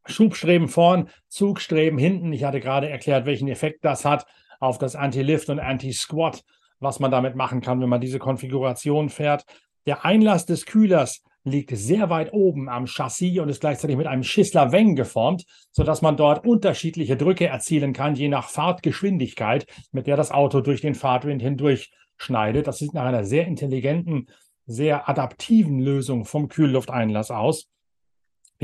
Schubstreben 0.06 0.68
vorn, 0.68 1.08
Zugstreben 1.28 1.98
hinten. 1.98 2.32
Ich 2.32 2.44
hatte 2.44 2.60
gerade 2.60 2.88
erklärt, 2.88 3.26
welchen 3.26 3.48
Effekt 3.48 3.84
das 3.84 4.04
hat 4.04 4.26
auf 4.60 4.78
das 4.78 4.96
Anti-Lift 4.96 5.50
und 5.50 5.60
Anti-Squat 5.60 6.42
was 6.84 7.00
man 7.00 7.10
damit 7.10 7.34
machen 7.34 7.60
kann, 7.60 7.80
wenn 7.80 7.88
man 7.88 8.00
diese 8.00 8.20
Konfiguration 8.20 9.08
fährt. 9.08 9.44
Der 9.86 10.04
Einlass 10.04 10.46
des 10.46 10.66
Kühlers 10.66 11.22
liegt 11.42 11.76
sehr 11.76 12.08
weit 12.08 12.32
oben 12.32 12.68
am 12.68 12.86
Chassis 12.86 13.38
und 13.38 13.48
ist 13.48 13.60
gleichzeitig 13.60 13.96
mit 13.96 14.06
einem 14.06 14.22
Schissler 14.22 14.72
Weng 14.72 14.94
geformt, 14.94 15.44
sodass 15.72 16.00
man 16.00 16.16
dort 16.16 16.46
unterschiedliche 16.46 17.16
Drücke 17.16 17.46
erzielen 17.46 17.92
kann, 17.92 18.14
je 18.14 18.28
nach 18.28 18.48
Fahrtgeschwindigkeit, 18.48 19.66
mit 19.92 20.06
der 20.06 20.16
das 20.16 20.30
Auto 20.30 20.60
durch 20.60 20.80
den 20.80 20.94
Fahrtwind 20.94 21.42
hindurch 21.42 21.92
schneidet. 22.16 22.66
Das 22.66 22.78
sieht 22.78 22.94
nach 22.94 23.04
einer 23.04 23.24
sehr 23.24 23.46
intelligenten, 23.46 24.28
sehr 24.66 25.08
adaptiven 25.08 25.80
Lösung 25.80 26.24
vom 26.24 26.48
Kühllufteinlass 26.48 27.30
aus 27.30 27.66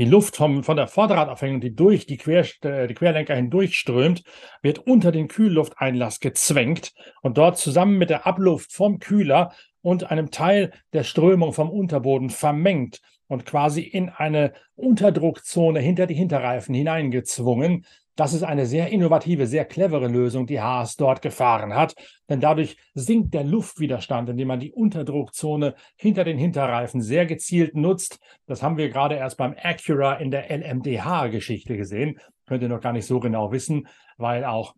die 0.01 0.07
Luft 0.07 0.35
vom, 0.35 0.63
von 0.63 0.77
der 0.77 0.87
Vorderradaufhängung, 0.87 1.61
die 1.61 1.75
durch 1.75 2.07
die, 2.07 2.17
Quer, 2.17 2.43
äh, 2.63 2.87
die 2.87 2.95
Querlenker 2.95 3.35
hindurchströmt, 3.35 4.23
wird 4.63 4.79
unter 4.79 5.11
den 5.11 5.27
Kühllufteinlass 5.27 6.19
gezwängt 6.19 6.91
und 7.21 7.37
dort 7.37 7.59
zusammen 7.59 7.99
mit 7.99 8.09
der 8.09 8.25
Abluft 8.25 8.73
vom 8.73 8.97
Kühler 8.97 9.53
und 9.83 10.09
einem 10.09 10.31
Teil 10.31 10.71
der 10.91 11.03
Strömung 11.03 11.53
vom 11.53 11.69
Unterboden 11.69 12.31
vermengt 12.31 12.99
und 13.27 13.45
quasi 13.45 13.81
in 13.81 14.09
eine 14.09 14.53
Unterdruckzone 14.73 15.79
hinter 15.79 16.07
die 16.07 16.15
Hinterreifen 16.15 16.73
hineingezwungen, 16.73 17.85
das 18.15 18.33
ist 18.33 18.43
eine 18.43 18.65
sehr 18.65 18.89
innovative, 18.89 19.47
sehr 19.47 19.65
clevere 19.65 20.07
Lösung, 20.07 20.45
die 20.45 20.61
Haas 20.61 20.95
dort 20.95 21.21
gefahren 21.21 21.73
hat, 21.73 21.95
denn 22.29 22.41
dadurch 22.41 22.77
sinkt 22.93 23.33
der 23.33 23.43
Luftwiderstand, 23.43 24.29
indem 24.29 24.49
man 24.49 24.59
die 24.59 24.73
Unterdruckzone 24.73 25.75
hinter 25.95 26.23
den 26.23 26.37
Hinterreifen 26.37 27.01
sehr 27.01 27.25
gezielt 27.25 27.75
nutzt. 27.75 28.19
Das 28.47 28.61
haben 28.61 28.77
wir 28.77 28.89
gerade 28.89 29.15
erst 29.15 29.37
beim 29.37 29.55
Acura 29.57 30.15
in 30.15 30.31
der 30.31 30.49
LMDH-Geschichte 30.51 31.77
gesehen. 31.77 32.19
Könnt 32.45 32.63
ihr 32.63 32.69
noch 32.69 32.81
gar 32.81 32.93
nicht 32.93 33.05
so 33.05 33.19
genau 33.19 33.51
wissen, 33.51 33.87
weil 34.17 34.43
auch 34.43 34.75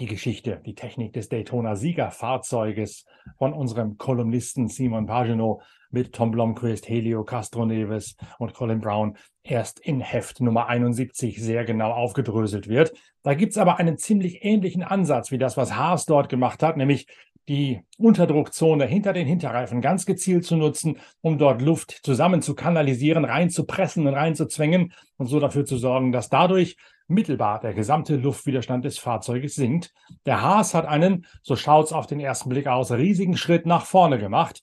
die 0.00 0.06
Geschichte, 0.06 0.60
die 0.64 0.74
Technik 0.74 1.12
des 1.12 1.28
Daytona-Siegerfahrzeuges 1.28 3.04
von 3.36 3.52
unserem 3.52 3.98
Kolumnisten 3.98 4.68
Simon 4.68 5.06
Pagenaud 5.06 5.62
mit 5.90 6.14
Tom 6.14 6.30
Blomqvist, 6.30 6.88
Helio 6.88 7.22
Castroneves 7.24 8.16
und 8.38 8.54
Colin 8.54 8.80
Brown 8.80 9.16
erst 9.42 9.80
in 9.80 10.00
Heft 10.00 10.40
Nummer 10.40 10.68
71 10.68 11.42
sehr 11.42 11.64
genau 11.64 11.92
aufgedröselt 11.92 12.68
wird. 12.68 12.92
Da 13.22 13.34
gibt 13.34 13.52
es 13.52 13.58
aber 13.58 13.78
einen 13.78 13.98
ziemlich 13.98 14.44
ähnlichen 14.44 14.82
Ansatz 14.82 15.30
wie 15.30 15.38
das, 15.38 15.56
was 15.56 15.76
Haas 15.76 16.06
dort 16.06 16.28
gemacht 16.28 16.62
hat, 16.62 16.76
nämlich 16.76 17.06
die 17.48 17.80
Unterdruckzone 17.98 18.86
hinter 18.86 19.12
den 19.12 19.26
Hinterreifen 19.26 19.80
ganz 19.80 20.06
gezielt 20.06 20.44
zu 20.44 20.56
nutzen, 20.56 20.98
um 21.20 21.38
dort 21.38 21.62
Luft 21.62 22.00
zusammen 22.02 22.42
zu 22.42 22.54
kanalisieren, 22.54 23.24
reinzupressen 23.24 24.06
und 24.06 24.14
reinzuzwängen 24.14 24.92
und 25.16 25.26
so 25.26 25.40
dafür 25.40 25.64
zu 25.64 25.76
sorgen, 25.76 26.12
dass 26.12 26.28
dadurch 26.28 26.76
mittelbar 27.08 27.58
der 27.58 27.74
gesamte 27.74 28.16
Luftwiderstand 28.16 28.84
des 28.84 28.98
Fahrzeuges 28.98 29.56
sinkt. 29.56 29.92
Der 30.26 30.42
Haas 30.42 30.74
hat 30.74 30.86
einen, 30.86 31.26
so 31.42 31.56
schaut 31.56 31.86
es 31.86 31.92
auf 31.92 32.06
den 32.06 32.20
ersten 32.20 32.50
Blick 32.50 32.68
aus, 32.68 32.92
riesigen 32.92 33.36
Schritt 33.36 33.66
nach 33.66 33.84
vorne 33.84 34.18
gemacht 34.18 34.62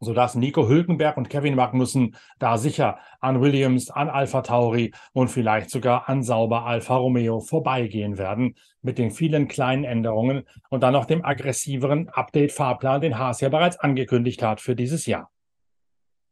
sodass 0.00 0.34
Nico 0.34 0.66
Hülkenberg 0.66 1.16
und 1.16 1.28
Kevin 1.28 1.54
Magnussen 1.54 2.16
da 2.38 2.58
sicher 2.58 2.98
an 3.20 3.40
Williams, 3.40 3.90
an 3.90 4.08
Alpha 4.08 4.40
Tauri 4.40 4.92
und 5.12 5.28
vielleicht 5.28 5.70
sogar 5.70 6.08
an 6.08 6.22
Sauber 6.22 6.64
Alfa 6.64 6.96
Romeo 6.96 7.40
vorbeigehen 7.40 8.18
werden 8.18 8.56
mit 8.82 8.98
den 8.98 9.10
vielen 9.10 9.46
kleinen 9.46 9.84
Änderungen 9.84 10.44
und 10.70 10.82
dann 10.82 10.94
noch 10.94 11.04
dem 11.04 11.24
aggressiveren 11.24 12.08
Update-Fahrplan, 12.08 13.02
den 13.02 13.18
Haas 13.18 13.40
ja 13.40 13.50
bereits 13.50 13.78
angekündigt 13.78 14.42
hat 14.42 14.60
für 14.60 14.74
dieses 14.74 15.06
Jahr. 15.06 15.30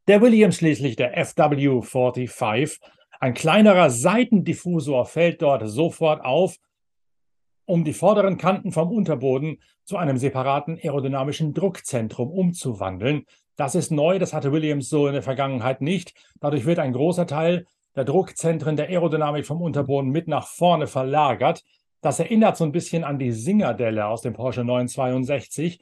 Der 0.08 0.22
Williams 0.22 0.56
schließlich, 0.56 0.96
der 0.96 1.22
FW45, 1.22 2.78
ein 3.20 3.34
kleinerer 3.34 3.90
Seitendiffusor 3.90 5.04
fällt 5.04 5.42
dort 5.42 5.68
sofort 5.68 6.24
auf, 6.24 6.56
um 7.66 7.84
die 7.84 7.92
vorderen 7.92 8.38
Kanten 8.38 8.72
vom 8.72 8.90
Unterboden 8.90 9.60
zu 9.84 9.98
einem 9.98 10.16
separaten 10.16 10.78
aerodynamischen 10.78 11.52
Druckzentrum 11.52 12.30
umzuwandeln. 12.30 13.26
Das 13.58 13.74
ist 13.74 13.90
neu, 13.90 14.20
das 14.20 14.32
hatte 14.32 14.52
Williams 14.52 14.88
so 14.88 15.08
in 15.08 15.14
der 15.14 15.22
Vergangenheit 15.22 15.80
nicht. 15.80 16.14
Dadurch 16.40 16.64
wird 16.64 16.78
ein 16.78 16.92
großer 16.92 17.26
Teil 17.26 17.66
der 17.96 18.04
Druckzentren 18.04 18.76
der 18.76 18.88
Aerodynamik 18.88 19.44
vom 19.44 19.60
Unterboden 19.60 20.12
mit 20.12 20.28
nach 20.28 20.46
vorne 20.46 20.86
verlagert. 20.86 21.64
Das 22.00 22.20
erinnert 22.20 22.56
so 22.56 22.62
ein 22.62 22.70
bisschen 22.70 23.02
an 23.02 23.18
die 23.18 23.32
Singerdelle 23.32 24.06
aus 24.06 24.22
dem 24.22 24.34
Porsche 24.34 24.62
962. 24.62 25.80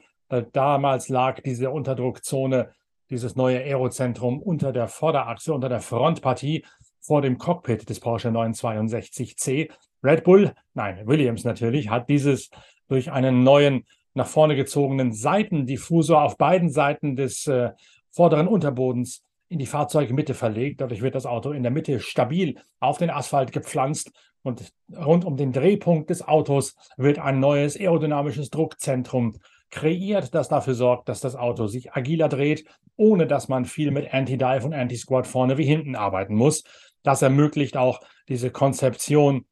Damals 0.53 1.09
lag 1.09 1.41
diese 1.41 1.69
Unterdruckzone, 1.69 2.71
dieses 3.11 3.35
neue 3.35 3.59
Aerozentrum 3.59 4.41
unter 4.41 4.73
der 4.73 4.87
Vorderachse, 4.87 5.53
unter 5.53 5.69
der 5.69 5.79
Frontpartie 5.79 6.65
vor 6.99 7.21
dem 7.21 7.37
Cockpit 7.37 7.87
des 7.87 7.99
Porsche 7.99 8.29
962C. 8.29 9.69
Red 10.03 10.23
Bull, 10.23 10.51
nein, 10.73 11.05
Williams 11.05 11.43
natürlich, 11.43 11.91
hat 11.91 12.09
dieses 12.09 12.49
durch 12.87 13.11
einen 13.11 13.43
neuen 13.43 13.85
nach 14.17 14.27
vorne 14.27 14.55
gezogenen 14.55 15.13
Seitendiffusor 15.13 16.23
auf 16.23 16.37
beiden 16.37 16.69
Seiten 16.69 17.15
des 17.15 17.47
äh, 17.47 17.71
vorderen 18.11 18.47
Unterbodens 18.47 19.23
in 19.47 19.59
die 19.59 19.67
Fahrzeugmitte 19.67 20.33
verlegt. 20.33 20.81
Dadurch 20.81 21.01
wird 21.01 21.15
das 21.15 21.25
Auto 21.25 21.51
in 21.51 21.63
der 21.63 21.71
Mitte 21.71 21.99
stabil 21.99 22.57
auf 22.79 22.97
den 22.97 23.11
Asphalt 23.11 23.51
gepflanzt 23.51 24.11
und 24.41 24.73
rund 24.95 25.23
um 25.23 25.37
den 25.37 25.53
Drehpunkt 25.53 26.09
des 26.09 26.27
Autos 26.27 26.75
wird 26.97 27.19
ein 27.19 27.39
neues 27.39 27.77
aerodynamisches 27.79 28.49
Druckzentrum 28.49 29.37
kreiert, 29.69 30.33
das 30.33 30.49
dafür 30.49 30.73
sorgt, 30.73 31.09
dass 31.09 31.19
das 31.19 31.35
Auto 31.35 31.67
sich 31.67 31.93
agiler 31.93 32.27
dreht, 32.27 32.65
ohne 32.95 33.27
dass 33.27 33.49
man 33.49 33.65
viel 33.65 33.91
mit 33.91 34.13
Anti-Dive 34.13 34.65
und 34.65 34.73
Anti-Squat 34.73 35.27
vorne 35.27 35.57
wie 35.57 35.65
hinten 35.65 35.95
arbeiten 35.95 36.33
muss. 36.33 36.63
Das 37.03 37.21
ermöglicht 37.21 37.77
auch 37.77 38.01
diese 38.29 38.49
Konzeption 38.49 39.45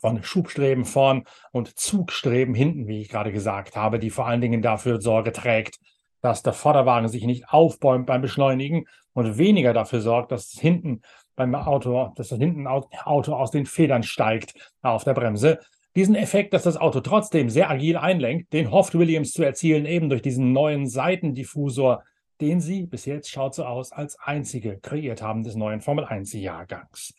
von 0.00 0.22
Schubstreben 0.22 0.84
vorn 0.84 1.24
und 1.52 1.78
Zugstreben 1.78 2.54
hinten, 2.54 2.86
wie 2.88 3.00
ich 3.02 3.08
gerade 3.08 3.32
gesagt 3.32 3.76
habe, 3.76 3.98
die 3.98 4.10
vor 4.10 4.26
allen 4.26 4.40
Dingen 4.40 4.62
dafür 4.62 5.00
Sorge 5.00 5.32
trägt, 5.32 5.78
dass 6.22 6.42
der 6.42 6.52
Vorderwagen 6.52 7.08
sich 7.08 7.24
nicht 7.24 7.48
aufbäumt 7.48 8.06
beim 8.06 8.22
Beschleunigen 8.22 8.86
und 9.12 9.38
weniger 9.38 9.72
dafür 9.72 10.00
sorgt, 10.00 10.32
dass 10.32 10.50
hinten 10.50 11.02
beim 11.36 11.54
Auto, 11.54 12.12
dass 12.16 12.28
das 12.28 12.38
hinten 12.38 12.66
Auto 12.66 13.34
aus 13.34 13.50
den 13.50 13.66
Federn 13.66 14.02
steigt 14.02 14.54
auf 14.82 15.04
der 15.04 15.14
Bremse. 15.14 15.58
Diesen 15.96 16.14
Effekt, 16.14 16.54
dass 16.54 16.62
das 16.62 16.76
Auto 16.76 17.00
trotzdem 17.00 17.50
sehr 17.50 17.70
agil 17.70 17.96
einlenkt, 17.96 18.52
den 18.52 18.70
hofft 18.70 18.96
Williams 18.96 19.32
zu 19.32 19.42
erzielen, 19.42 19.86
eben 19.86 20.08
durch 20.08 20.22
diesen 20.22 20.52
neuen 20.52 20.86
Seitendiffusor, 20.86 22.04
den 22.40 22.60
sie 22.60 22.86
bis 22.86 23.06
jetzt 23.06 23.30
schaut 23.30 23.54
so 23.54 23.64
aus 23.64 23.90
als 23.92 24.18
einzige 24.18 24.78
kreiert 24.78 25.20
haben 25.20 25.42
des 25.42 25.56
neuen 25.56 25.80
Formel 25.80 26.04
1 26.04 26.32
Jahrgangs. 26.34 27.14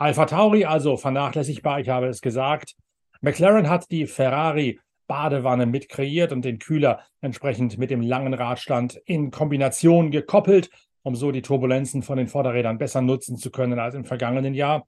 Alpha 0.00 0.24
Tauri 0.24 0.64
also 0.64 0.96
vernachlässigbar, 0.96 1.78
ich 1.78 1.90
habe 1.90 2.06
es 2.06 2.22
gesagt. 2.22 2.74
McLaren 3.20 3.68
hat 3.68 3.90
die 3.90 4.06
Ferrari 4.06 4.80
Badewanne 5.06 5.66
mit 5.66 5.90
kreiert 5.90 6.32
und 6.32 6.42
den 6.42 6.58
Kühler 6.58 7.00
entsprechend 7.20 7.76
mit 7.76 7.90
dem 7.90 8.00
langen 8.00 8.32
Radstand 8.32 8.94
in 9.04 9.30
Kombination 9.30 10.10
gekoppelt, 10.10 10.70
um 11.02 11.14
so 11.16 11.32
die 11.32 11.42
Turbulenzen 11.42 12.02
von 12.02 12.16
den 12.16 12.28
Vorderrädern 12.28 12.78
besser 12.78 13.02
nutzen 13.02 13.36
zu 13.36 13.50
können 13.50 13.78
als 13.78 13.94
im 13.94 14.06
vergangenen 14.06 14.54
Jahr. 14.54 14.86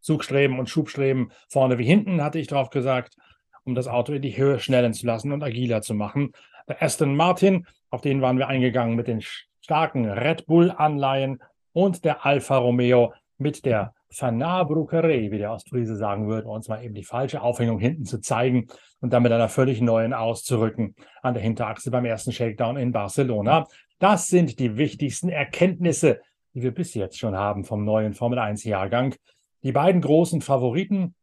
Zugstreben 0.00 0.58
und 0.58 0.68
Schubstreben 0.68 1.30
vorne 1.48 1.78
wie 1.78 1.84
hinten, 1.84 2.20
hatte 2.20 2.40
ich 2.40 2.48
drauf 2.48 2.70
gesagt, 2.70 3.14
um 3.62 3.76
das 3.76 3.86
Auto 3.86 4.12
in 4.12 4.22
die 4.22 4.36
Höhe 4.36 4.58
schnellen 4.58 4.92
zu 4.92 5.06
lassen 5.06 5.30
und 5.30 5.44
agiler 5.44 5.82
zu 5.82 5.94
machen. 5.94 6.32
Der 6.66 6.82
Aston 6.82 7.14
Martin, 7.14 7.68
auf 7.90 8.00
den 8.00 8.22
waren 8.22 8.38
wir 8.38 8.48
eingegangen 8.48 8.96
mit 8.96 9.06
den 9.06 9.22
starken 9.60 10.04
Red 10.04 10.46
Bull-Anleihen 10.46 11.40
und 11.72 12.04
der 12.04 12.26
Alfa 12.26 12.56
Romeo 12.56 13.14
mit 13.38 13.64
der 13.64 13.94
Vernabruckerei, 14.12 15.30
wie 15.30 15.38
der 15.38 15.52
Ostfriese 15.52 15.96
sagen 15.96 16.28
würde, 16.28 16.48
uns 16.48 16.68
mal 16.68 16.84
eben 16.84 16.94
die 16.94 17.04
falsche 17.04 17.42
Aufhängung 17.42 17.78
hinten 17.78 18.04
zu 18.04 18.20
zeigen 18.20 18.68
und 19.00 19.12
dann 19.12 19.22
mit 19.22 19.32
einer 19.32 19.48
völlig 19.48 19.80
neuen 19.80 20.12
auszurücken 20.12 20.94
an 21.22 21.34
der 21.34 21.42
Hinterachse 21.42 21.90
beim 21.90 22.04
ersten 22.04 22.32
Shakedown 22.32 22.76
in 22.76 22.92
Barcelona. 22.92 23.66
Das 23.98 24.28
sind 24.28 24.58
die 24.58 24.76
wichtigsten 24.76 25.28
Erkenntnisse, 25.28 26.20
die 26.54 26.62
wir 26.62 26.72
bis 26.72 26.94
jetzt 26.94 27.18
schon 27.18 27.36
haben 27.36 27.64
vom 27.64 27.84
neuen 27.84 28.14
Formel 28.14 28.38
1 28.38 28.64
Jahrgang. 28.64 29.14
Die 29.62 29.72
beiden 29.72 30.00
großen 30.00 30.40
Favoriten, 30.40 31.14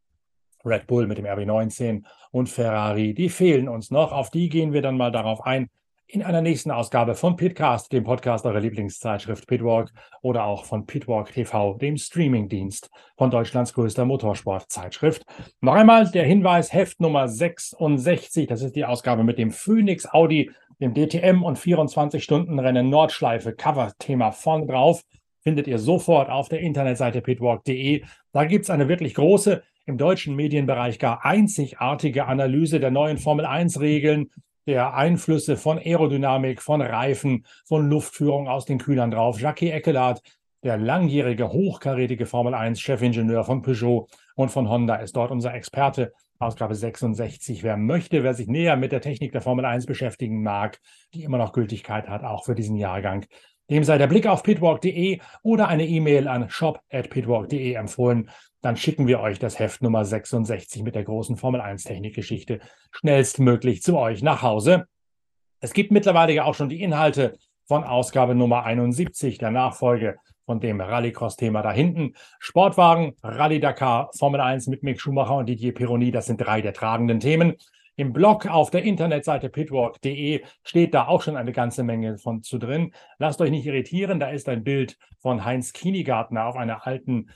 Red 0.66 0.88
Bull 0.88 1.08
mit 1.08 1.18
dem 1.18 1.26
RB19 1.26 2.04
und 2.32 2.50
Ferrari, 2.50 3.14
die 3.14 3.30
fehlen 3.30 3.70
uns 3.70 3.92
noch. 3.92 4.12
Auf 4.12 4.30
die 4.30 4.50
gehen 4.50 4.74
wir 4.74 4.82
dann 4.82 4.98
mal 4.98 5.12
darauf 5.12 5.46
ein, 5.46 5.70
in 6.12 6.24
einer 6.24 6.42
nächsten 6.42 6.72
Ausgabe 6.72 7.14
von 7.14 7.36
Pitcast, 7.36 7.92
dem 7.92 8.04
Podcast 8.04 8.44
eurer 8.44 8.60
Lieblingszeitschrift 8.60 9.46
Pitwalk 9.46 9.92
oder 10.24 10.44
auch 10.46 10.66
von 10.66 10.88
Pitwalk 10.88 11.32
TV, 11.32 11.76
dem 11.76 11.98
Streamingdienst 11.98 12.90
von 13.16 13.30
Deutschlands 13.30 13.76
größter 13.76 14.06
Motorsportzeitschrift. 14.06 15.24
Noch 15.62 15.76
einmal 15.76 16.10
der 16.10 16.26
Hinweis, 16.26 16.74
Heft 16.74 17.00
Nummer 17.00 17.28
66, 17.28 18.48
das 18.48 18.64
ist 18.64 18.76
die 18.76 18.86
Ausgabe 18.86 19.24
mit 19.24 19.38
dem 19.38 19.52
Phoenix 19.52 20.12
Audi, 20.12 20.50
dem 20.82 20.96
DTM 20.96 21.44
und 21.44 21.60
24-Stunden-Rennen 21.60 22.90
Nordschleife 22.90 23.54
Cover-Thema 23.54 24.32
vorn 24.32 24.68
drauf. 24.68 25.04
Findet 25.44 25.68
ihr 25.68 25.78
sofort 25.78 26.32
auf 26.32 26.50
der 26.50 26.62
Internetseite 26.62 27.22
pitwalk.de. 27.22 28.04
Da 28.32 28.46
gibt 28.46 28.64
es 28.64 28.72
eine 28.72 28.90
wirklich 28.90 29.14
große, 29.14 29.62
im 29.86 29.98
deutschen 30.00 30.36
Medienbereich 30.36 30.98
gar 30.98 31.24
einzigartige 31.24 32.26
Analyse 32.26 32.80
der 32.80 32.90
neuen 32.92 33.18
Formel 33.20 33.46
1-Regeln, 33.46 34.32
der 34.70 34.94
Einflüsse 34.94 35.58
von 35.58 35.80
Aerodynamik, 35.80 36.62
von 36.62 36.80
Reifen, 36.80 37.44
von 37.66 37.90
Luftführung 37.90 38.48
aus 38.48 38.66
den 38.66 38.78
Kühlern 38.78 39.10
drauf. 39.10 39.42
Jackie 39.42 39.72
Eckelard, 39.72 40.22
der 40.64 40.78
langjährige, 40.78 41.52
hochkarätige 41.52 42.28
Formel 42.28 42.54
1-Chefingenieur 42.54 43.44
von 43.44 43.64
Peugeot 43.64 44.08
und 44.36 44.50
von 44.50 44.70
Honda, 44.70 44.98
ist 44.98 45.16
dort 45.16 45.32
unser 45.32 45.56
Experte. 45.56 46.14
Ausgabe 46.38 46.76
66. 46.76 47.64
Wer 47.64 47.78
möchte, 47.78 48.24
wer 48.24 48.36
sich 48.36 48.48
näher 48.48 48.78
mit 48.78 48.92
der 48.92 49.02
Technik 49.02 49.32
der 49.32 49.42
Formel 49.42 49.66
1 49.66 49.88
beschäftigen 49.88 50.44
mag, 50.44 50.80
die 51.16 51.24
immer 51.24 51.40
noch 51.40 51.52
Gültigkeit 51.52 52.08
hat, 52.08 52.24
auch 52.24 52.46
für 52.46 52.54
diesen 52.54 52.76
Jahrgang, 52.76 53.26
dem 53.70 53.84
sei 53.84 53.98
der 53.98 54.08
Blick 54.08 54.28
auf 54.28 54.44
pitwalk.de 54.44 55.20
oder 55.44 55.68
eine 55.68 55.86
E-Mail 55.86 56.28
an 56.28 56.50
shop.pitwalk.de 56.50 57.74
empfohlen. 57.74 58.30
Dann 58.62 58.76
schicken 58.76 59.08
wir 59.08 59.20
euch 59.20 59.40
das 59.40 59.60
Heft 59.60 59.82
Nummer 59.82 60.04
66 60.04 60.84
mit 60.84 60.96
der 60.96 61.04
großen 61.04 61.38
Formel 61.38 61.62
1 61.62 61.84
Technikgeschichte 61.84 62.60
schnellstmöglich 62.92 63.82
zu 63.82 63.98
euch 63.98 64.22
nach 64.22 64.42
Hause. 64.42 64.86
Es 65.62 65.74
gibt 65.74 65.92
mittlerweile 65.92 66.34
ja 66.34 66.44
auch 66.46 66.56
schon 66.56 66.70
die 66.70 66.82
Inhalte 66.82 67.38
von 67.68 67.84
Ausgabe 67.84 68.36
Nummer 68.36 68.66
71, 68.66 69.38
der 69.38 69.52
Nachfolge 69.52 70.18
von 70.46 70.60
dem 70.60 70.82
Rallycross-Thema 70.82 71.62
da 71.62 71.72
hinten. 71.72 72.16
Sportwagen, 72.40 73.14
Rallye 73.22 73.60
Dakar, 73.60 74.10
Formel 74.18 74.42
1 74.42 74.68
mit 74.68 74.82
Mick 74.82 75.00
Schumacher 75.00 75.36
und 75.36 75.48
Didier 75.48 75.76
Pironi, 75.76 76.10
das 76.10 76.26
sind 76.26 76.42
drei 76.42 76.62
der 76.62 76.74
tragenden 76.74 77.20
Themen. 77.20 77.56
Im 78.00 78.14
Blog 78.14 78.48
auf 78.48 78.70
der 78.70 78.84
Internetseite 78.84 79.50
pitwalk.de 79.50 80.42
steht 80.64 80.94
da 80.94 81.08
auch 81.08 81.22
schon 81.22 81.36
eine 81.36 81.52
ganze 81.52 81.84
Menge 81.84 82.18
von 82.18 82.44
zu 82.44 82.58
drin. 82.58 82.94
Lasst 83.18 83.42
euch 83.42 83.52
nicht 83.52 83.66
irritieren, 83.66 84.22
da 84.22 84.30
ist 84.30 84.48
ein 84.48 84.64
Bild 84.64 84.98
von 85.18 85.44
Heinz 85.44 85.74
Kienigartner 85.74 86.46
auf 86.46 86.56
einer 86.56 86.88
alten 86.88 87.30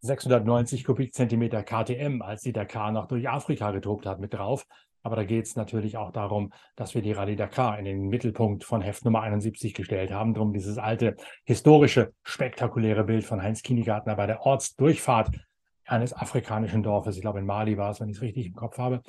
690 0.00 0.84
Kubikzentimeter 0.84 1.62
KTM, 1.62 2.20
als 2.20 2.42
die 2.42 2.52
Dakar 2.52 2.92
noch 2.92 3.06
durch 3.06 3.30
Afrika 3.30 3.70
getobt 3.70 4.04
hat, 4.04 4.20
mit 4.20 4.34
drauf. 4.34 4.66
Aber 5.02 5.16
da 5.16 5.24
geht 5.24 5.46
es 5.46 5.56
natürlich 5.56 5.96
auch 5.96 6.12
darum, 6.12 6.52
dass 6.76 6.94
wir 6.94 7.00
die 7.00 7.12
Rallye 7.12 7.36
Dakar 7.36 7.78
in 7.78 7.86
den 7.86 8.08
Mittelpunkt 8.08 8.62
von 8.62 8.82
Heft 8.82 9.06
Nummer 9.06 9.22
71 9.22 9.72
gestellt 9.72 10.12
haben. 10.12 10.34
Drum 10.34 10.52
dieses 10.52 10.76
alte, 10.76 11.16
historische, 11.44 12.12
spektakuläre 12.24 13.04
Bild 13.04 13.24
von 13.24 13.42
Heinz 13.42 13.62
Kienigartner 13.62 14.16
bei 14.16 14.26
der 14.26 14.42
Ortsdurchfahrt 14.42 15.30
eines 15.86 16.14
afrikanischen 16.14 16.82
Dorfes. 16.82 17.16
Ich 17.16 17.22
glaube, 17.22 17.38
in 17.38 17.46
Mali 17.46 17.78
war 17.78 17.90
es, 17.90 18.00
wenn 18.00 18.08
ich 18.10 18.16
es 18.16 18.22
richtig 18.22 18.46
im 18.46 18.54
Kopf 18.54 18.76
habe. 18.76 19.02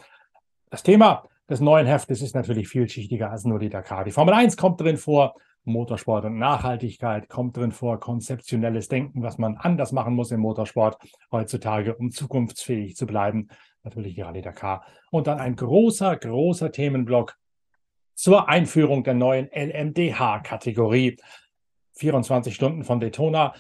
Das 0.76 0.84
Thema 0.84 1.24
des 1.50 1.62
neuen 1.62 1.88
Heftes 1.88 2.22
ist 2.22 2.36
natürlich 2.36 2.68
vielschichtiger 2.68 3.32
als 3.32 3.46
nur 3.46 3.60
die 3.60 3.70
Dakar. 3.70 4.04
Die 4.04 4.12
Formel 4.12 4.34
1 4.34 4.58
kommt 4.58 4.82
drin 4.82 4.98
vor, 4.98 5.36
Motorsport 5.64 6.26
und 6.26 6.38
Nachhaltigkeit 6.38 7.30
kommt 7.30 7.56
drin 7.56 7.72
vor, 7.72 7.98
konzeptionelles 8.02 8.90
Denken, 8.90 9.24
was 9.24 9.38
man 9.38 9.56
anders 9.56 9.94
machen 9.94 10.14
muss 10.14 10.32
im 10.32 10.42
Motorsport 10.42 10.98
heutzutage, 11.32 11.96
um 11.96 12.12
zukunftsfähig 12.12 12.98
zu 12.98 13.06
bleiben. 13.06 13.48
Natürlich 13.84 14.16
die 14.16 14.22
Rallye 14.22 14.42
Dakar. 14.42 14.84
Und 15.12 15.28
dann 15.28 15.40
ein 15.40 15.56
großer, 15.56 16.18
großer 16.18 16.74
Themenblock 16.74 17.38
zur 18.14 18.50
Einführung 18.50 19.06
der 19.06 19.14
neuen 19.14 19.50
LMDH-Kategorie. 19.54 21.16
24 21.94 22.54
Stunden 22.54 22.84
von 22.84 23.00
Daytona, 23.00 23.54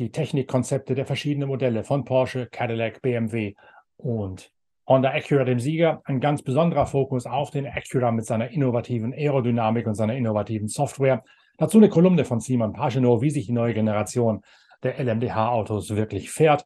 die 0.00 0.10
Technikkonzepte 0.10 0.96
der 0.96 1.06
verschiedenen 1.06 1.46
Modelle 1.46 1.84
von 1.84 2.04
Porsche, 2.04 2.48
Cadillac, 2.48 3.02
BMW 3.02 3.54
und 3.98 4.50
Honda 4.88 5.10
Acura 5.10 5.44
dem 5.44 5.58
Sieger. 5.58 6.00
Ein 6.04 6.20
ganz 6.20 6.42
besonderer 6.42 6.86
Fokus 6.86 7.26
auf 7.26 7.50
den 7.50 7.66
Acura 7.66 8.12
mit 8.12 8.26
seiner 8.26 8.50
innovativen 8.50 9.12
Aerodynamik 9.12 9.86
und 9.86 9.94
seiner 9.94 10.14
innovativen 10.14 10.68
Software. 10.68 11.24
Dazu 11.58 11.78
eine 11.78 11.88
Kolumne 11.88 12.24
von 12.24 12.40
Simon 12.40 12.72
Pagino, 12.72 13.22
wie 13.22 13.30
sich 13.30 13.46
die 13.46 13.52
neue 13.52 13.74
Generation 13.74 14.42
der 14.82 14.98
LMDH-Autos 14.98 15.96
wirklich 15.96 16.30
fährt. 16.30 16.64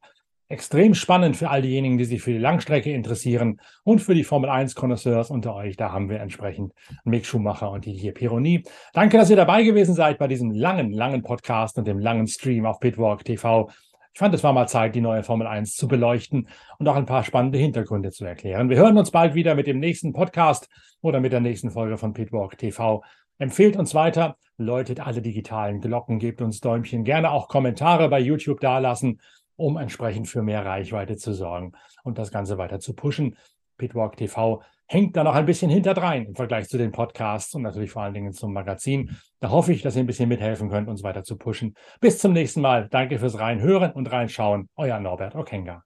Extrem 0.49 0.95
spannend 0.95 1.37
für 1.37 1.49
all 1.49 1.63
diejenigen, 1.63 1.97
die 1.97 2.05
sich 2.05 2.23
für 2.23 2.33
die 2.33 2.39
Langstrecke 2.39 2.93
interessieren 2.93 3.61
und 3.85 4.01
für 4.01 4.17
die 4.17 4.25
Formel 4.25 4.51
1-Konnoisseurs 4.51 5.31
unter 5.31 5.55
euch. 5.55 5.77
Da 5.77 5.93
haben 5.93 6.11
wir 6.11 6.19
entsprechend 6.19 6.73
Mick 7.05 7.25
Schumacher 7.25 7.71
und 7.71 7.85
die 7.85 7.93
hier 7.93 8.13
Pironi. 8.13 8.65
Danke, 8.93 9.17
dass 9.17 9.31
ihr 9.31 9.37
dabei 9.37 9.63
gewesen 9.63 9.95
seid 9.95 10.19
bei 10.19 10.27
diesem 10.27 10.51
langen, 10.51 10.93
langen 10.93 11.23
Podcast 11.23 11.79
und 11.79 11.87
dem 11.87 12.01
langen 12.01 12.27
Stream 12.27 12.67
auf 12.67 12.81
Pitwalk 12.81 13.25
TV. 13.25 13.71
Ich 14.13 14.19
fand, 14.19 14.35
es 14.35 14.43
war 14.43 14.53
mal 14.53 14.67
Zeit, 14.67 14.95
die 14.95 15.01
neue 15.01 15.23
Formel 15.23 15.47
1 15.47 15.77
zu 15.77 15.87
beleuchten 15.87 16.49
und 16.79 16.89
auch 16.89 16.97
ein 16.97 17.07
paar 17.07 17.25
spannende 17.25 17.59
Hintergründe 17.59 18.11
zu 18.11 18.25
erklären. 18.25 18.69
Wir 18.69 18.77
hören 18.77 18.99
uns 18.99 19.11
bald 19.11 19.35
wieder 19.35 19.55
mit 19.55 19.67
dem 19.67 19.79
nächsten 19.79 20.13
Podcast 20.13 20.69
oder 21.01 21.21
mit 21.21 21.33
der 21.33 21.41
nächsten 21.41 21.71
Folge 21.71 21.97
von 21.97 22.13
Pitwalk 22.13 22.59
TV. 22.59 23.03
Empfehlt 23.39 23.77
uns 23.77 23.95
weiter, 23.95 24.37
läutet 24.59 25.01
alle 25.01 25.23
digitalen 25.23 25.81
Glocken, 25.81 26.19
gebt 26.19 26.43
uns 26.43 26.61
Däumchen, 26.61 27.05
gerne 27.05 27.31
auch 27.31 27.49
Kommentare 27.49 28.09
bei 28.09 28.21
YouTube 28.21 28.61
dalassen, 28.61 29.21
um 29.57 29.77
entsprechend 29.77 30.29
für 30.29 30.43
mehr 30.43 30.67
Reichweite 30.67 31.17
zu 31.17 31.33
sorgen 31.33 31.73
und 32.03 32.19
das 32.19 32.33
Ganze 32.33 32.59
weiter 32.59 32.81
zu 32.81 32.95
pushen. 32.95 33.37
Pitwalk 33.79 34.17
TV 34.17 34.63
hängt 34.91 35.17
da 35.17 35.23
noch 35.23 35.37
ein 35.37 35.47
bisschen 35.47 35.71
hinterdrein 35.71 36.27
im 36.27 36.35
Vergleich 36.35 36.69
zu 36.69 36.77
den 36.77 36.91
Podcasts 36.91 37.55
und 37.55 37.63
natürlich 37.63 37.93
vor 37.93 38.03
allen 38.03 38.13
Dingen 38.13 38.33
zum 38.33 38.53
Magazin. 38.53 39.17
Da 39.39 39.51
hoffe 39.51 39.73
ich, 39.73 39.83
dass 39.83 39.95
ihr 39.95 40.03
ein 40.03 40.07
bisschen 40.07 40.29
mithelfen 40.29 40.69
könnt, 40.69 40.89
uns 40.89 41.05
weiter 41.05 41.23
zu 41.23 41.39
pushen. 41.39 41.77
Bis 42.01 42.19
zum 42.19 42.33
nächsten 42.33 42.61
Mal. 42.61 42.89
Danke 42.91 43.21
fürs 43.21 43.39
Reinhören 43.39 43.93
und 43.93 44.11
Reinschauen. 44.11 44.69
Euer 44.75 44.99
Norbert 44.99 45.37
Okenga. 45.37 45.85